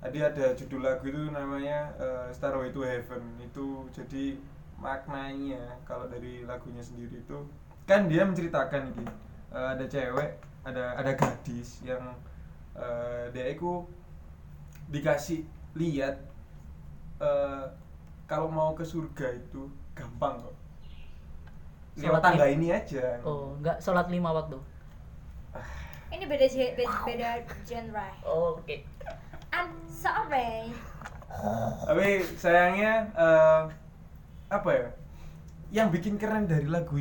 Tadi 0.04 0.20
ada 0.20 0.52
judul 0.60 0.84
lagu 0.84 1.08
itu 1.08 1.32
namanya 1.32 1.96
eh, 1.96 2.28
Starway 2.36 2.76
to 2.76 2.84
Heaven. 2.84 3.24
Itu 3.40 3.88
jadi 3.96 4.36
maknanya 4.84 5.80
kalau 5.88 6.12
dari 6.12 6.44
lagunya 6.44 6.84
sendiri 6.84 7.24
itu 7.24 7.48
kan 7.88 8.12
dia 8.12 8.28
menceritakan 8.28 8.92
ini 8.92 9.08
eh, 9.56 9.68
ada 9.80 9.86
cewek 9.88 10.44
ada 10.68 11.00
ada 11.00 11.12
gadis 11.16 11.80
yang 11.88 12.04
eh, 12.76 13.32
dia 13.32 13.48
itu 13.48 13.88
dikasih 14.92 15.48
lihat 15.80 16.20
eh, 17.24 17.66
kalau 18.34 18.50
mau 18.50 18.74
ke 18.74 18.82
surga 18.82 19.38
itu 19.38 19.70
gampang 19.94 20.42
kok. 20.42 20.56
Lewat 21.94 22.02
Sholat 22.02 22.22
tangga 22.26 22.46
ini 22.50 22.68
aja. 22.74 23.22
Oh 23.22 23.54
nggak 23.62 23.78
sholat 23.78 24.10
lima 24.10 24.34
waktu. 24.34 24.58
Ini 26.10 26.26
beda 26.26 26.46
beda 27.06 27.30
genre. 27.62 28.10
Oh, 28.26 28.58
oke. 28.58 28.78
I'm 29.54 29.70
sorry. 29.86 30.74
Tapi 31.86 32.26
sayangnya 32.42 33.06
eh, 33.14 33.62
apa 34.50 34.70
ya? 34.74 34.90
Yang 35.70 35.88
bikin 36.02 36.18
keren 36.18 36.50
dari 36.50 36.66
lagu 36.66 36.98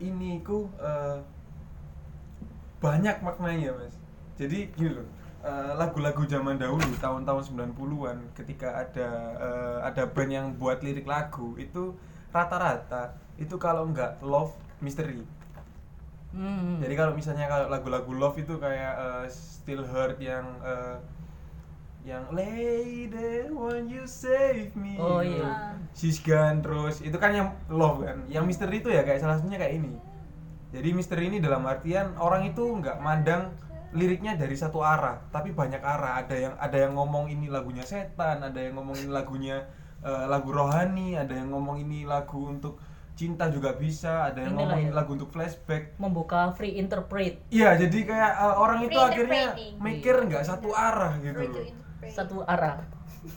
ini 0.00 0.40
ku 0.40 0.72
eh, 0.80 1.20
banyak 2.80 3.20
maknanya 3.20 3.76
mas. 3.76 3.92
Jadi 4.40 4.72
gini 4.72 4.96
loh 4.96 5.08
eh, 5.42 5.72
lagu-lagu 5.76 6.22
zaman 6.24 6.56
dahulu 6.56 6.86
tahun-tahun 7.02 7.42
90-an 7.54 8.18
ketika 8.38 8.86
ada 8.86 9.08
eh, 9.36 9.78
ada 9.86 10.02
band 10.06 10.30
yang 10.30 10.46
buat 10.56 10.80
lirik 10.80 11.04
lagu 11.04 11.58
itu 11.58 11.94
rata-rata 12.32 13.18
itu 13.36 13.54
kalau 13.58 13.90
nggak 13.90 14.22
love 14.22 14.54
mystery. 14.80 15.22
Hmm. 16.32 16.80
jadi 16.80 16.96
kalau 16.96 17.12
misalnya 17.12 17.44
kalau 17.44 17.68
lagu-lagu 17.68 18.08
love 18.16 18.40
itu 18.40 18.56
kayak 18.56 18.94
eh, 18.96 19.26
Still 19.28 19.84
Hurt 19.84 20.16
yang 20.16 20.48
eh, 20.64 20.96
yang 22.02 22.26
Lady 22.34 23.46
Won't 23.54 23.86
You 23.86 24.10
Save 24.10 24.74
Me? 24.74 24.98
Oh, 24.98 25.22
iya. 25.22 25.78
She's 25.94 26.18
Gone 26.18 26.58
terus 26.58 26.98
itu 26.98 27.14
kan 27.14 27.30
yang 27.30 27.48
love 27.70 28.02
kan? 28.02 28.26
Yang 28.26 28.44
misteri 28.50 28.82
itu 28.82 28.90
ya 28.90 29.06
kayak 29.06 29.22
salah 29.22 29.38
satunya 29.38 29.58
kayak 29.62 29.78
ini. 29.78 29.94
Jadi 30.74 30.88
misteri 30.96 31.30
ini 31.30 31.38
dalam 31.38 31.62
artian 31.62 32.16
orang 32.18 32.48
itu 32.48 32.64
nggak 32.64 32.98
mandang 32.98 33.54
liriknya 33.92 34.34
dari 34.34 34.56
satu 34.56 34.80
arah 34.80 35.20
tapi 35.28 35.52
banyak 35.52 35.80
arah 35.80 36.24
ada 36.24 36.32
yang 36.34 36.54
ada 36.56 36.76
yang 36.76 36.92
ngomong 36.96 37.28
ini 37.28 37.46
lagunya 37.48 37.84
setan 37.84 38.40
ada 38.40 38.56
yang 38.56 38.74
ngomong 38.80 38.96
ini 38.96 39.10
lagunya 39.12 39.56
eh, 40.00 40.24
lagu 40.26 40.48
rohani 40.48 41.14
ada 41.14 41.32
yang 41.36 41.52
ngomong 41.52 41.76
ini 41.80 42.08
lagu 42.08 42.48
untuk 42.48 42.80
cinta 43.12 43.52
juga 43.52 43.76
bisa 43.76 44.32
ada 44.32 44.40
yang 44.40 44.56
Inilah 44.56 44.64
ngomong 44.72 44.80
ini 44.80 44.88
ya. 44.88 44.96
lagu 44.96 45.10
untuk 45.12 45.28
flashback 45.28 45.92
membuka 46.00 46.48
free 46.56 46.80
interpret 46.80 47.44
Iya, 47.52 47.76
jadi 47.76 47.98
kayak 48.08 48.32
uh, 48.40 48.54
orang 48.56 48.78
itu 48.88 48.96
Free 48.96 49.04
akhirnya 49.04 49.42
interpreting. 49.52 49.72
mikir 49.78 50.16
nggak 50.26 50.44
satu 50.48 50.72
arah 50.72 51.12
gitu 51.20 51.40
loh. 51.44 51.66
satu 52.08 52.36
arah 52.44 52.88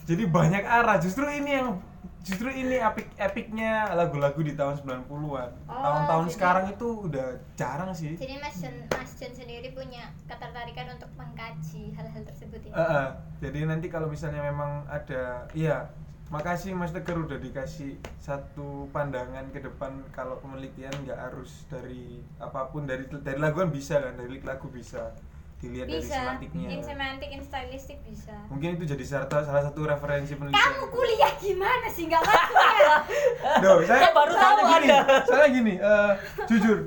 Jadi 0.10 0.26
banyak 0.26 0.66
arah. 0.66 0.98
Justru 0.98 1.30
ini 1.30 1.62
yang 1.62 1.78
justru 2.26 2.50
ini 2.50 2.76
epic 2.76 3.06
epicnya 3.16 3.94
lagu-lagu 3.94 4.42
di 4.42 4.52
tahun 4.52 4.82
90-an. 4.82 5.50
Oh, 5.64 5.78
Tahun-tahun 5.78 6.26
sekarang 6.34 6.66
itu 6.68 6.88
udah 7.06 7.28
jarang 7.54 7.94
sih. 7.94 8.18
jadi 8.18 8.42
Mas 8.42 8.58
Jen, 8.58 8.76
Mas 8.90 9.14
Jen 9.14 9.32
sendiri 9.32 9.70
punya 9.72 10.10
ketertarikan 10.26 10.90
untuk 10.92 11.08
mengkaji 11.14 11.94
hal-hal 11.94 12.24
tersebut 12.26 12.60
ya 12.66 12.74
Eh, 12.74 12.82
eh, 12.82 13.08
jadi 13.40 13.60
nanti 13.66 13.88
kalau 13.88 14.10
misalnya 14.10 14.42
memang 14.42 14.84
ada 14.88 15.46
iya 15.54 15.94
makasih 16.28 16.74
Mas 16.74 16.90
Tegar 16.90 17.22
udah 17.22 17.38
dikasih 17.38 17.94
satu 18.18 18.90
pandangan 18.90 19.46
ke 19.54 19.62
depan 19.62 19.94
kalau 20.10 20.42
penelitian 20.42 20.90
nggak 21.06 21.22
harus 21.22 21.70
dari 21.70 22.26
apa 22.42 22.66
pun 22.68 22.90
dari 22.90 23.06
dari 23.22 23.38
lagu 23.38 23.62
kan 23.62 23.70
bisa 23.70 24.02
kan 24.02 24.18
dari 24.18 24.42
lagu 24.42 24.66
bisa 24.66 25.14
dilihat 25.56 25.88
dari 25.88 25.98
bisa 25.98 26.20
semantiknya 26.20 26.68
in 26.68 26.82
semantik 26.84 27.30
in 27.32 27.42
stylistic 27.42 27.98
bisa 28.04 28.36
mungkin 28.52 28.76
itu 28.76 28.84
jadi 28.86 29.04
salah, 29.04 29.42
salah 29.42 29.64
satu 29.64 29.82
referensi 29.84 30.36
penelitian 30.36 30.60
kamu 30.60 30.86
kuliah 30.92 31.32
gimana 31.40 31.88
sih 31.88 32.04
nggak 32.06 32.22
masuk 32.22 32.56
ya 32.60 32.96
Duh, 33.64 33.80
saya 33.84 34.00
Kan 34.04 34.14
baru 34.14 34.34
tahu 34.36 34.58
gini, 34.68 34.88
Anda. 34.92 35.00
soalnya 35.24 35.50
gini, 35.50 35.74
eh, 35.80 36.12
jujur, 36.46 36.78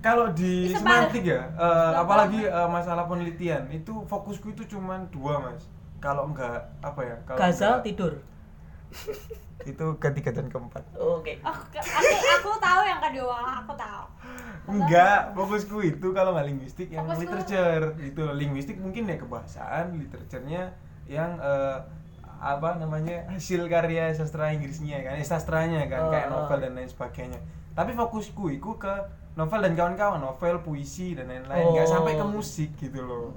kalau 0.00 0.26
di 0.32 0.72
Sebar. 0.72 0.80
semantik 0.80 1.24
ya, 1.26 1.42
Sebar. 1.52 1.92
apalagi 2.00 2.40
eh, 2.42 2.68
masalah 2.68 3.04
penelitian, 3.04 3.68
itu 3.68 3.92
fokusku 4.06 4.56
itu 4.56 4.62
cuma 4.72 5.04
dua 5.10 5.42
mas. 5.42 5.68
Kalau 5.98 6.30
enggak 6.30 6.70
apa 6.80 7.00
ya? 7.02 7.16
Kalau 7.26 7.38
enggak, 7.44 7.82
tidur 7.84 8.12
itu 9.64 9.84
ketiga 9.98 10.30
dan 10.32 10.46
keempat. 10.46 10.80
Oh, 10.94 11.18
oke 11.18 11.32
oh, 11.38 11.58
ke- 11.68 11.82
aku 11.82 12.14
aku 12.38 12.50
tahu 12.58 12.82
yang 12.82 13.00
kedua 13.02 13.36
aku 13.58 13.72
tahu 13.74 14.04
Enggak, 14.68 15.32
fokusku 15.32 15.76
itu 15.82 16.06
kalau 16.10 16.32
nggak 16.32 16.46
linguistik 16.46 16.88
yang 16.88 17.04
Fokusku- 17.04 17.24
literature 17.24 17.84
itu 17.98 18.22
linguistik 18.32 18.76
mungkin 18.76 19.04
ya 19.04 19.16
kebahasaan, 19.16 19.96
literaturnya 19.96 20.76
yang 21.06 21.36
eh, 21.36 21.78
apa 22.38 22.76
namanya 22.76 23.26
hasil 23.28 23.64
karya 23.66 24.12
sastra 24.12 24.52
Inggrisnya 24.52 25.00
kan, 25.00 25.16
eh, 25.16 25.24
sastranya 25.24 25.82
kan, 25.86 26.06
kayak 26.06 26.28
Oh. 26.28 26.44
novel 26.44 26.60
dan 26.60 26.72
lain 26.74 26.86
sebagainya. 26.86 27.40
Tapi 27.72 27.92
fokusku 27.92 28.52
itu 28.52 28.70
ke 28.76 28.92
novel 29.34 29.60
dan 29.60 29.72
kawan-kawan, 29.72 30.20
novel, 30.20 30.60
puisi 30.60 31.16
dan 31.16 31.26
lain-lain, 31.26 31.64
nggak 31.66 31.88
Oh. 31.88 31.92
sampai 31.94 32.14
ke 32.14 32.26
musik 32.26 32.70
gitu 32.76 33.00
loh. 33.00 33.32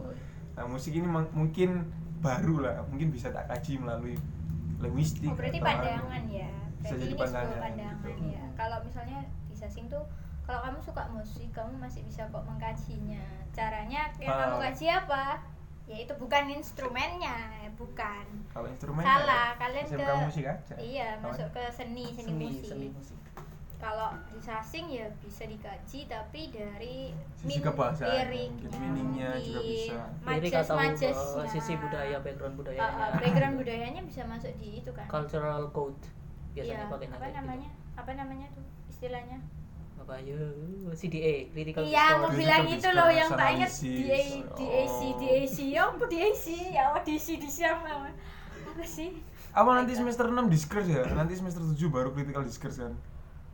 Nah 0.52 0.66
musik 0.66 0.92
ini 0.92 1.08
mungkin 1.32 1.88
baru 2.20 2.62
lah, 2.62 2.76
mungkin 2.86 3.10
bisa 3.10 3.32
tak 3.32 3.48
kaji 3.48 3.80
melalui 3.80 4.20
linguistik. 4.82 5.30
oh 5.30 5.36
berarti 5.38 5.58
atau 5.62 5.68
pandangan 5.70 6.24
ya 6.28 6.52
Bisa 6.82 6.90
berarti 6.90 6.92
jadi 6.92 7.06
ini 7.06 7.14
sebuah 7.14 7.30
pandangan, 7.30 7.62
pandangan 7.62 7.98
gitu. 8.10 8.26
ya 8.34 8.44
kalau 8.58 8.78
misalnya 8.86 9.20
di 9.50 9.56
sasing 9.56 9.86
tuh 9.88 10.04
kalau 10.42 10.60
kamu 10.66 10.80
suka 10.82 11.04
musik 11.14 11.50
kamu 11.54 11.74
masih 11.78 12.02
bisa 12.04 12.26
kok 12.28 12.44
mengkajinya 12.44 13.24
caranya 13.54 14.02
yang 14.18 14.36
kamu 14.36 14.58
kaji 14.58 14.86
apa 14.90 15.26
ya 15.90 15.98
itu 16.08 16.14
bukan 16.18 16.44
instrumennya 16.56 17.38
bukan 17.76 18.26
Kalau 18.52 18.68
instrumen 18.68 19.04
salah 19.04 19.56
ya, 19.56 19.60
kalian 19.60 19.86
ke 19.90 20.14
musik 20.28 20.44
aja. 20.46 20.74
iya 20.78 21.10
Kawan. 21.18 21.34
masuk 21.34 21.48
ke 21.56 21.64
seni 21.74 22.06
seni, 22.14 22.48
musik 22.48 22.68
seni 22.68 22.88
musik 22.94 23.18
kalau 23.82 24.14
di 24.28 24.38
sasing 24.38 24.86
ya 24.88 25.10
bisa 25.18 25.44
dikaji 25.44 26.06
tapi 26.06 26.42
dari 26.48 27.10
Sisi 27.36 27.58
kebahasaan, 27.60 28.30
mungkin 28.30 28.70
meaningnya 28.78 29.30
juga 29.42 29.60
bisa. 29.60 29.98
lirik 30.24 30.54
atau 30.54 30.76
majas-majasnya. 30.78 31.42
uh, 31.42 31.48
sisi 31.50 31.74
budaya 31.76 32.18
background 32.20 32.54
Uh, 32.54 32.60
budayanya 32.62 32.94
uh, 33.02 33.12
background 33.18 33.56
budayanya 33.58 34.02
bisa 34.04 34.22
masuk 34.24 34.54
di 34.56 34.70
itu 34.78 34.92
kan 34.92 35.06
cultural 35.08 35.66
code 35.70 35.98
biasanya 36.54 36.78
Iya, 36.78 36.88
pakainya 36.88 37.10
apa 37.10 37.18
kayak 37.18 37.28
gitu. 37.28 37.40
namanya 37.42 37.70
apa 37.92 38.12
namanya 38.14 38.48
tuh 38.54 38.62
istilahnya 38.88 39.38
apa 39.98 40.14
ya 40.20 40.38
CDA 40.92 41.34
critical 41.48 41.82
iya 41.84 42.06
mau 42.18 42.30
bilang 42.30 42.66
itu 42.68 42.90
loh 42.90 43.10
yang 43.10 43.30
discourse 43.30 43.38
tak 43.40 43.50
ingat 43.52 43.72
analysis. 43.72 43.98
DA, 43.98 44.22
DAC 44.52 45.00
Oh. 45.02 45.18
DAC 45.18 45.58
ya 45.68 45.82
apa 45.88 46.06
DAC 46.06 46.46
ya 46.70 46.82
apa 46.88 47.00
DC 47.02 47.28
DC 47.38 47.58
apa 47.64 47.90
apa 48.68 48.84
sih 48.84 49.10
apa 49.52 49.70
nanti 49.74 49.92
semester 49.94 50.26
6 50.26 50.38
discourse 50.48 50.88
ya 50.88 51.04
nanti 51.12 51.34
semester 51.34 51.62
7 51.62 51.76
baru 51.88 52.10
critical 52.12 52.42
discourse 52.42 52.78
kan 52.80 52.94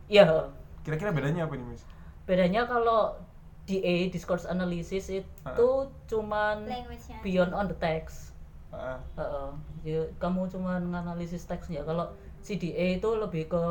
iya. 0.08 0.48
Kira-kira 0.82 1.12
bedanya 1.12 1.44
apa 1.44 1.54
nih 1.54 1.66
Miss? 1.68 1.84
Bedanya 2.24 2.64
kalau 2.64 3.16
DA 3.68 4.08
discourse 4.08 4.48
analysis 4.48 5.12
itu 5.12 5.68
cuman 6.08 6.64
language-nya 6.64 7.20
beyond 7.20 7.52
on 7.52 7.68
the 7.68 7.76
text. 7.76 8.32
Ah, 8.72 8.96
Heeh. 9.16 9.48
Ya, 9.84 10.00
kamu 10.16 10.48
cuman 10.48 10.88
nganalisis 10.88 11.44
teksnya. 11.44 11.84
Kalau 11.84 12.16
CDA 12.40 12.96
itu 12.96 13.08
lebih 13.12 13.52
ke 13.52 13.62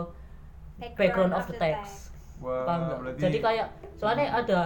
background 0.78 1.34
of 1.34 1.50
the 1.50 1.58
text. 1.58 2.13
wah 2.38 2.69
nggak? 2.69 2.97
berarti 3.02 3.17
jadi 3.17 3.38
kayak 3.41 3.67
soalnya 3.97 4.30
ada 4.30 4.62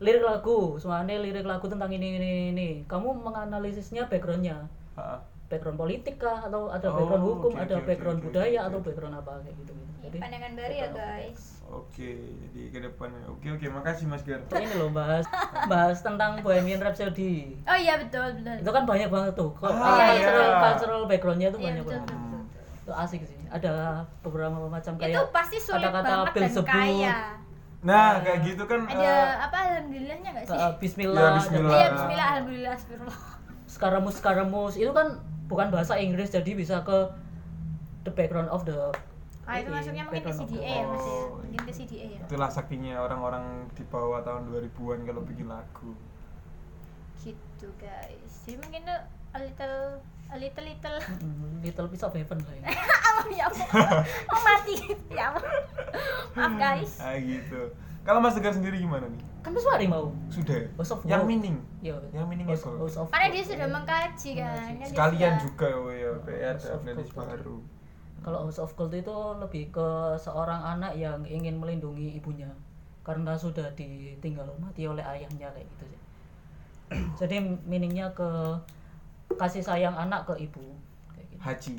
lirik 0.00 0.24
lagu 0.24 0.80
soalnya 0.80 1.20
lirik 1.20 1.44
lagu 1.44 1.68
tentang 1.68 1.92
ini 1.92 2.16
ini 2.16 2.30
ini. 2.56 2.68
Kamu 2.88 3.12
menganalisisnya 3.20 4.08
backgroundnya. 4.08 4.64
Ah, 4.96 5.20
background 5.48 5.78
politik 5.78 6.16
kah 6.16 6.38
atau 6.42 6.68
ada 6.68 6.86
Oh, 6.86 6.94
background 6.94 7.24
hukum 7.26 7.50
oke, 7.50 7.58
ada 7.58 7.74
oke, 7.74 7.84
background 7.84 8.18
oke, 8.18 8.26
budaya 8.26 8.58
oke, 8.58 8.68
atau 8.68 8.78
background 8.80 9.14
apa 9.16 9.32
kayak 9.40 9.56
gitu 9.58 9.72
gitu. 9.72 9.92
Jadi 9.98 10.16
pandangan 10.18 10.52
baru 10.54 10.72
ya 10.74 10.88
guys. 10.90 11.40
oke 11.68 12.08
jadi 12.40 12.60
ke 12.66 12.78
depannya. 12.80 13.22
Oke 13.26 13.46
oke 13.50 13.66
makasih 13.68 14.06
Mas 14.06 14.22
Gar 14.22 14.40
ini 14.54 14.74
loh 14.74 14.88
bahas 14.90 15.24
bahas 15.66 15.98
tentang 15.98 16.40
Bohemian 16.40 16.78
Rhapsody. 16.78 17.60
Oh 17.62 17.76
iya 17.76 17.96
betul 17.96 18.24
betul. 18.34 18.56
Itu 18.58 18.70
kan 18.70 18.84
banyak 18.84 19.08
banget 19.08 19.32
tuh. 19.34 19.50
Kok 19.52 19.68
Ah, 19.68 20.00
cultural 20.06 20.16
iya. 20.46 20.58
cultural 20.62 21.00
backgroundnya 21.04 21.48
itu 21.48 21.58
Iya, 21.58 21.66
banyak 21.66 21.82
betul, 21.82 21.98
banget. 21.98 22.08
betul, 22.08 22.40
betul. 22.40 22.64
itu 22.78 22.92
asik 22.94 23.20
sih. 23.22 23.40
Ada 23.48 23.72
beberapa 24.20 24.56
macam 24.62 24.92
itu 24.94 25.02
kayak 25.02 25.28
pasti 25.28 25.56
sulit 25.58 25.80
kata-kata 25.82 26.08
banget 26.08 26.32
dan 26.34 26.64
kaya. 26.64 27.16
Nah 27.78 28.10
kayak 28.18 28.38
gitu 28.42 28.62
kan 28.64 28.80
ada 28.84 28.96
eh, 28.98 29.32
apa 29.38 29.56
alhamdulillahnya 29.66 30.28
nggak 30.34 30.44
sih? 30.44 30.56
Uh, 30.56 30.72
Bismillah, 30.78 31.20
Ya, 31.22 31.36
Bismillah. 31.36 31.72
iya 31.74 31.86
Bismillah 31.90 32.26
alhamdulillah 32.30 32.72
astagfirullah. 32.74 33.18
Skaramus 33.68 34.14
skaramus 34.16 34.74
itu 34.74 34.88
kan 34.90 35.08
bukan 35.48 35.72
bahasa 35.72 35.96
Inggris 35.96 36.28
jadi 36.30 36.52
bisa 36.52 36.84
ke 36.84 37.08
the 38.04 38.12
background 38.12 38.52
of 38.52 38.62
the 38.68 38.92
ah 39.48 39.56
itu 39.56 39.72
masuknya 39.72 40.04
mungkin 40.04 40.28
ke 40.28 40.32
CDA 40.36 40.84
ya 40.84 40.84
mas 40.84 41.00
ya? 41.00 41.08
Oh, 41.08 41.40
mungkin 41.40 41.62
ke 41.64 41.72
CDA 41.72 42.06
ya? 42.12 42.20
Itulah 42.28 42.50
saktinya 42.52 43.00
orang-orang 43.00 43.64
di 43.72 43.80
bawah 43.88 44.20
tahun 44.20 44.44
2000-an 44.52 45.08
kalau 45.08 45.24
bikin 45.24 45.48
lagu. 45.48 45.96
Gitu 47.16 47.68
guys. 47.80 48.32
Jadi 48.44 48.60
mungkin 48.60 48.84
tuh 48.84 49.00
a 49.32 49.38
little 49.40 50.04
a 50.28 50.36
little 50.36 50.64
little. 50.68 50.96
Mm, 51.24 51.64
little 51.64 51.88
piece 51.88 52.04
of 52.04 52.12
heaven 52.12 52.36
lah 52.44 52.54
ini. 52.60 52.68
apa 52.68 53.22
ya 53.40 53.48
ampun. 53.48 53.68
oh 54.36 54.40
mati 54.44 54.76
ya 55.08 55.32
ampun. 55.32 55.64
maaf 56.36 56.52
guys. 56.60 56.92
Ah 57.00 57.16
gitu 57.16 57.72
kalau 58.08 58.24
Mas 58.24 58.32
Tegar 58.32 58.56
sendiri 58.56 58.80
gimana 58.80 59.04
nih? 59.04 59.20
Kan 59.44 59.52
besok 59.52 59.76
hari 59.76 59.84
mau. 59.84 60.08
Sudah. 60.32 60.64
House 60.80 60.96
of 60.96 61.04
yang 61.04 61.28
Gold. 61.28 61.28
meaning 61.28 61.60
ya 61.84 61.92
Yang 62.16 62.26
meaning 62.32 62.48
House, 62.48 62.64
of 62.96 63.12
karena 63.12 63.28
dia 63.28 63.44
sudah 63.44 63.68
mengkaji 63.68 64.30
kan. 64.40 64.70
Kan 64.80 64.88
sekalian 64.88 65.32
juga 65.44 65.68
oh 65.76 65.92
ya 65.92 66.16
House 66.16 66.72
ada 66.72 67.04
baru. 67.12 67.60
Kalau 68.24 68.38
House 68.48 68.64
of 68.64 68.72
Gold 68.80 68.96
itu 68.96 69.12
lebih 69.12 69.68
ke 69.68 70.16
seorang 70.16 70.80
anak 70.80 70.96
yang 70.96 71.20
ingin 71.28 71.60
melindungi 71.60 72.16
ibunya 72.16 72.48
karena 73.04 73.36
sudah 73.36 73.68
ditinggal 73.76 74.56
mati 74.56 74.88
oleh 74.88 75.04
ayahnya 75.04 75.52
kayak 75.52 75.68
gitu 75.76 75.84
sih. 75.92 76.00
Jadi 77.20 77.44
meaningnya 77.68 78.08
ke 78.16 78.56
kasih 79.36 79.60
sayang 79.60 79.92
anak 79.92 80.24
ke 80.24 80.48
ibu 80.48 80.64
kayak 81.12 81.28
gitu. 81.28 81.40
haji. 81.44 81.74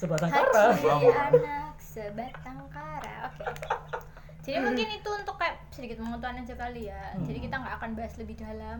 Sebatang 0.00 0.32
kara. 0.32 0.72
Haji 0.72 1.08
anak 1.12 1.76
sebatang 1.76 2.64
kara. 2.72 3.28
Oke 3.28 4.03
jadi 4.44 4.58
mungkin 4.62 4.88
itu 4.90 5.10
untuk 5.10 5.34
kayak 5.34 5.56
sedikit 5.68 5.96
pengetahuan 5.98 6.38
aja 6.38 6.54
kali 6.54 6.82
ya 6.84 7.02
jadi 7.18 7.34
Hmm. 7.34 7.44
kita 7.44 7.56
nggak 7.58 7.74
akan 7.74 7.90
bahas 7.92 8.14
lebih 8.14 8.36
dalam 8.36 8.78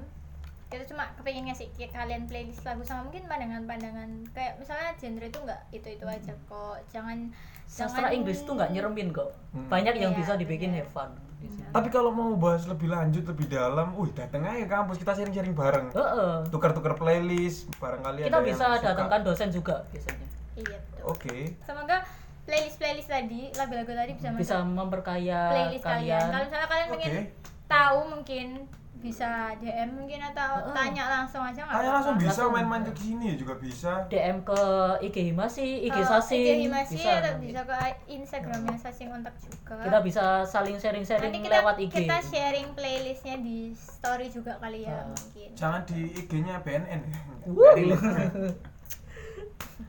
kita 0.67 0.85
cuma 0.87 1.07
kepengen 1.15 1.45
ngasih 1.47 1.69
ke 1.71 1.87
kalian 1.89 2.25
playlist 2.25 2.63
lagu 2.63 2.83
sama 2.83 3.05
mungkin 3.05 3.25
pandangan-pandangan 3.25 4.11
kayak 4.31 4.59
misalnya 4.59 4.91
genre 4.95 5.23
itu 5.25 5.39
nggak 5.39 5.61
itu 5.71 5.89
itu 5.89 6.05
aja 6.05 6.33
kok 6.43 6.77
jangan 6.89 7.31
sastra 7.65 8.01
jangan- 8.03 8.15
Inggris 8.15 8.39
tuh 8.41 8.55
nggak 8.55 8.71
nyeremin 8.71 9.09
kok 9.11 9.31
Hmm. 9.51 9.69
banyak 9.69 9.95
yang 9.95 10.11
Iya, 10.11 10.19
bisa 10.19 10.33
dibikin 10.35 10.71
bener. 10.71 10.83
have 10.83 10.91
fun 10.91 11.11
di 11.37 11.49
sini. 11.49 11.69
tapi 11.71 11.89
kalau 11.89 12.11
mau 12.11 12.35
bahas 12.35 12.65
lebih 12.65 12.89
lanjut 12.89 13.23
lebih 13.25 13.47
dalam 13.47 13.93
wih 13.95 14.11
datang 14.11 14.43
aja 14.43 14.57
ke 14.59 14.69
kampus 14.69 14.97
kita 14.97 15.13
sharing-sharing 15.13 15.55
bareng 15.55 15.87
Heeh. 15.91 16.35
tukar-tukar 16.49 16.93
playlist 16.95 17.71
barangkali 17.77 18.25
kita 18.25 18.33
ada 18.33 18.43
bisa 18.43 18.65
yang 18.65 18.75
suka. 18.75 18.89
datangkan 18.89 19.21
dosen 19.23 19.49
juga 19.51 19.77
biasanya 19.89 20.27
iya 20.57 20.79
oke 21.05 21.37
semoga 21.63 21.97
playlist 22.45 22.77
playlist 22.77 23.09
tadi 23.09 23.49
lagu-lagu 23.53 23.91
tadi 23.91 24.13
bisa 24.13 24.29
bisa 24.31 24.57
memperkaya 24.61 25.41
playlist 25.51 25.83
kalian. 25.83 26.05
kalian 26.13 26.25
Kalau 26.29 26.45
misalnya 26.45 26.69
kalian 26.69 26.87
Oke. 26.87 26.97
pengen 26.99 27.25
tahu 27.65 27.99
mungkin 28.07 28.49
bisa 28.97 29.29
DM 29.61 29.91
mungkin 29.95 30.17
atau 30.25 30.65
Heeh. 30.65 30.73
tanya 30.73 31.05
langsung 31.11 31.45
aja 31.45 31.61
nggak 31.61 31.77
Tanya 31.77 31.93
langsung 31.93 32.17
bisa 32.17 32.41
main-main 32.49 32.81
ke 32.83 32.93
sini 32.97 33.37
juga 33.37 33.53
bisa 33.55 34.09
DM 34.09 34.41
ke 34.43 34.61
IG 35.03 35.17
Himasi, 35.29 35.67
IG 35.85 35.93
Eh, 35.95 36.07
Sasing 36.07 36.41
IG 36.41 36.65
Himasi 36.65 36.97
bisa. 36.97 37.13
atau 37.15 37.33
bisa 37.37 37.61
ke 37.63 37.77
Instagramnya 38.09 38.79
Sasing 38.79 39.09
kontak 39.11 39.37
juga 39.39 39.77
Kita 39.79 39.99
bisa 40.01 40.23
saling 40.47 40.77
sharing-sharing 40.79 41.29
nanti 41.29 41.41
kita 41.43 41.57
lewat 41.59 41.77
IG. 41.79 41.93
kita 41.99 42.17
sharing 42.25 42.69
playlistnya 42.73 43.37
di 43.39 43.77
story 43.77 44.33
juga 44.33 44.57
kali 44.57 44.85
ya 44.85 44.97
Ah. 44.97 45.05
mungkin 45.07 45.49
jangan 45.53 45.81
di 45.85 46.01
IG-nya 46.15 46.57
BNN 46.61 47.01
ya 47.03 47.19
Wuh. 47.45 47.77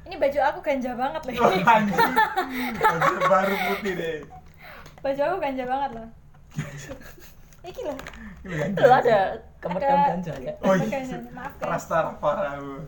ini 0.06 0.16
baju 0.18 0.40
aku 0.42 0.60
ganja 0.62 0.92
banget 0.94 1.22
loh. 1.26 1.34
Oh, 1.42 1.52
anjing. 1.52 2.14
Baju 2.78 3.16
baru 3.26 3.56
putih 3.70 3.94
deh. 3.96 4.18
Baju 5.02 5.22
aku 5.22 5.38
ganja 5.40 5.64
banget 5.66 5.90
loh. 5.94 6.08
Ini 7.66 7.82
loh. 7.82 7.98
Ini 8.46 8.56
kan 8.56 8.70
Lu 8.78 8.90
ada 8.90 9.18
kemedam 9.58 9.90
Ada- 9.90 10.10
ganja 10.14 10.34
ya? 10.38 10.54
oh 10.62 10.74
iya. 10.78 11.18
Maaf 11.34 11.54
guys 11.58 11.70
rasta 11.70 12.14
parah 12.22 12.62
lu 12.62 12.86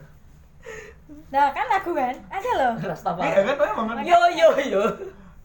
nah 1.32 1.50
kan 1.56 1.66
lagu 1.72 1.96
kan? 1.96 2.16
Ada 2.28 2.52
loh. 2.60 2.74
Rastafari. 2.84 3.32
iya 3.32 3.40
kan 3.42 3.56
tau 3.56 3.84
banget 3.88 4.04
Yo 4.06 4.20
yo 4.36 4.50
yo. 4.60 4.84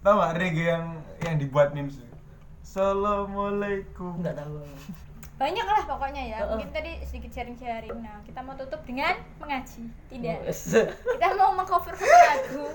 tau 0.03 0.19
gak 0.19 0.35
reggae 0.37 0.75
yang 0.75 0.85
yang 1.23 1.37
dibuat 1.39 1.71
memes 1.71 2.03
Assalamualaikum. 2.63 4.19
Enggak 4.19 4.37
tahu. 4.37 4.65
Banyak 5.43 5.67
lah 5.67 5.83
pokoknya 5.91 6.23
ya. 6.31 6.39
Mungkin 6.47 6.71
tadi 6.71 7.03
sedikit 7.03 7.35
sharing-sharing. 7.35 7.99
Nah 7.99 8.23
kita 8.23 8.47
mau 8.47 8.55
tutup 8.55 8.79
dengan 8.87 9.19
mengaji. 9.43 9.91
Tidak. 10.07 10.39
Wes. 10.47 10.71
kita 11.19 11.29
mau 11.35 11.51
mengcover 11.59 11.99
satu 11.99 12.07
lagu. 12.07 12.67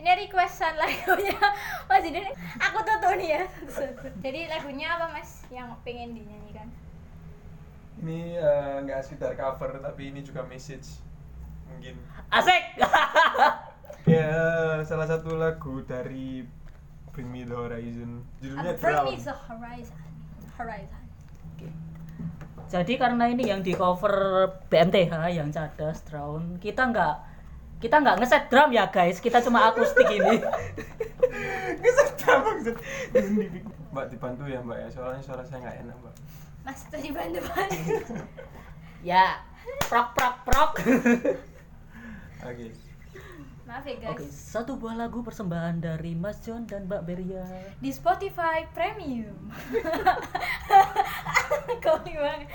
Ini 0.00 0.14
requestan 0.14 0.78
lagunya 0.78 1.34
mas 1.90 2.06
ini 2.08 2.24
aku 2.56 2.78
tutup 2.88 3.12
nih 3.20 3.28
ya. 3.36 3.42
Jadi 4.24 4.40
lagunya 4.48 4.96
apa 4.96 5.12
mas 5.12 5.44
yang 5.52 5.76
pengen 5.84 6.16
dinyanyikan? 6.16 6.72
Ini 8.00 8.40
eh, 8.40 8.74
nggak 8.88 9.04
sekedar 9.04 9.36
cover 9.36 9.76
tapi 9.84 10.08
ini 10.08 10.24
juga 10.24 10.48
message 10.48 11.04
mungkin. 11.68 12.00
Asik. 12.32 12.80
ya 14.08 14.32
salah 14.88 15.04
satu 15.04 15.36
lagu 15.36 15.84
dari 15.84 16.48
Bring 17.12 17.28
Me 17.28 17.44
The 17.44 17.56
Horizon. 17.58 18.24
Judulnya 18.40 18.72
Bring 18.80 19.04
me 19.04 19.14
the 19.20 19.36
horizon. 19.36 20.00
Horizon 20.56 21.07
Jadi 22.68 23.00
karena 23.00 23.24
ini 23.32 23.48
yang 23.48 23.64
di 23.64 23.72
cover 23.72 24.44
BMTH 24.68 25.12
yang 25.32 25.48
cadas 25.48 26.04
drown, 26.04 26.60
kita 26.60 26.92
nggak 26.92 27.16
kita 27.80 27.96
nggak 28.04 28.20
ngeset 28.20 28.44
drum 28.52 28.68
ya 28.74 28.92
guys, 28.92 29.22
kita 29.24 29.40
cuma 29.40 29.72
akustik 29.72 30.04
ini. 30.04 30.36
Kesetah 31.82 32.36
banget. 32.44 32.76
Mbak 33.88 34.06
dibantu 34.12 34.44
ya 34.44 34.60
mbak 34.60 34.84
ya, 34.84 34.88
soalnya 34.92 35.22
suara 35.24 35.40
saya 35.48 35.64
nggak 35.64 35.76
enak 35.86 35.96
mbak. 35.96 36.14
mas 36.66 36.84
tadi 36.92 37.08
bantu 37.08 37.40
bantu 37.48 38.04
ya, 39.00 39.40
prok 39.88 40.12
prok 40.12 40.36
prok. 40.44 40.72
Oke. 42.44 42.87
Maaf 43.68 43.84
ya 43.84 44.00
guys. 44.00 44.16
Oke, 44.16 44.24
satu 44.32 44.80
buah 44.80 44.96
lagu 44.96 45.20
persembahan 45.20 45.84
dari 45.84 46.16
Mas 46.16 46.40
John 46.40 46.64
dan 46.64 46.88
Mbak 46.88 47.02
Beria. 47.04 47.44
di 47.76 47.92
Spotify 47.92 48.64
Premium. 48.72 49.52
Kau 51.84 52.00
gimana 52.00 52.48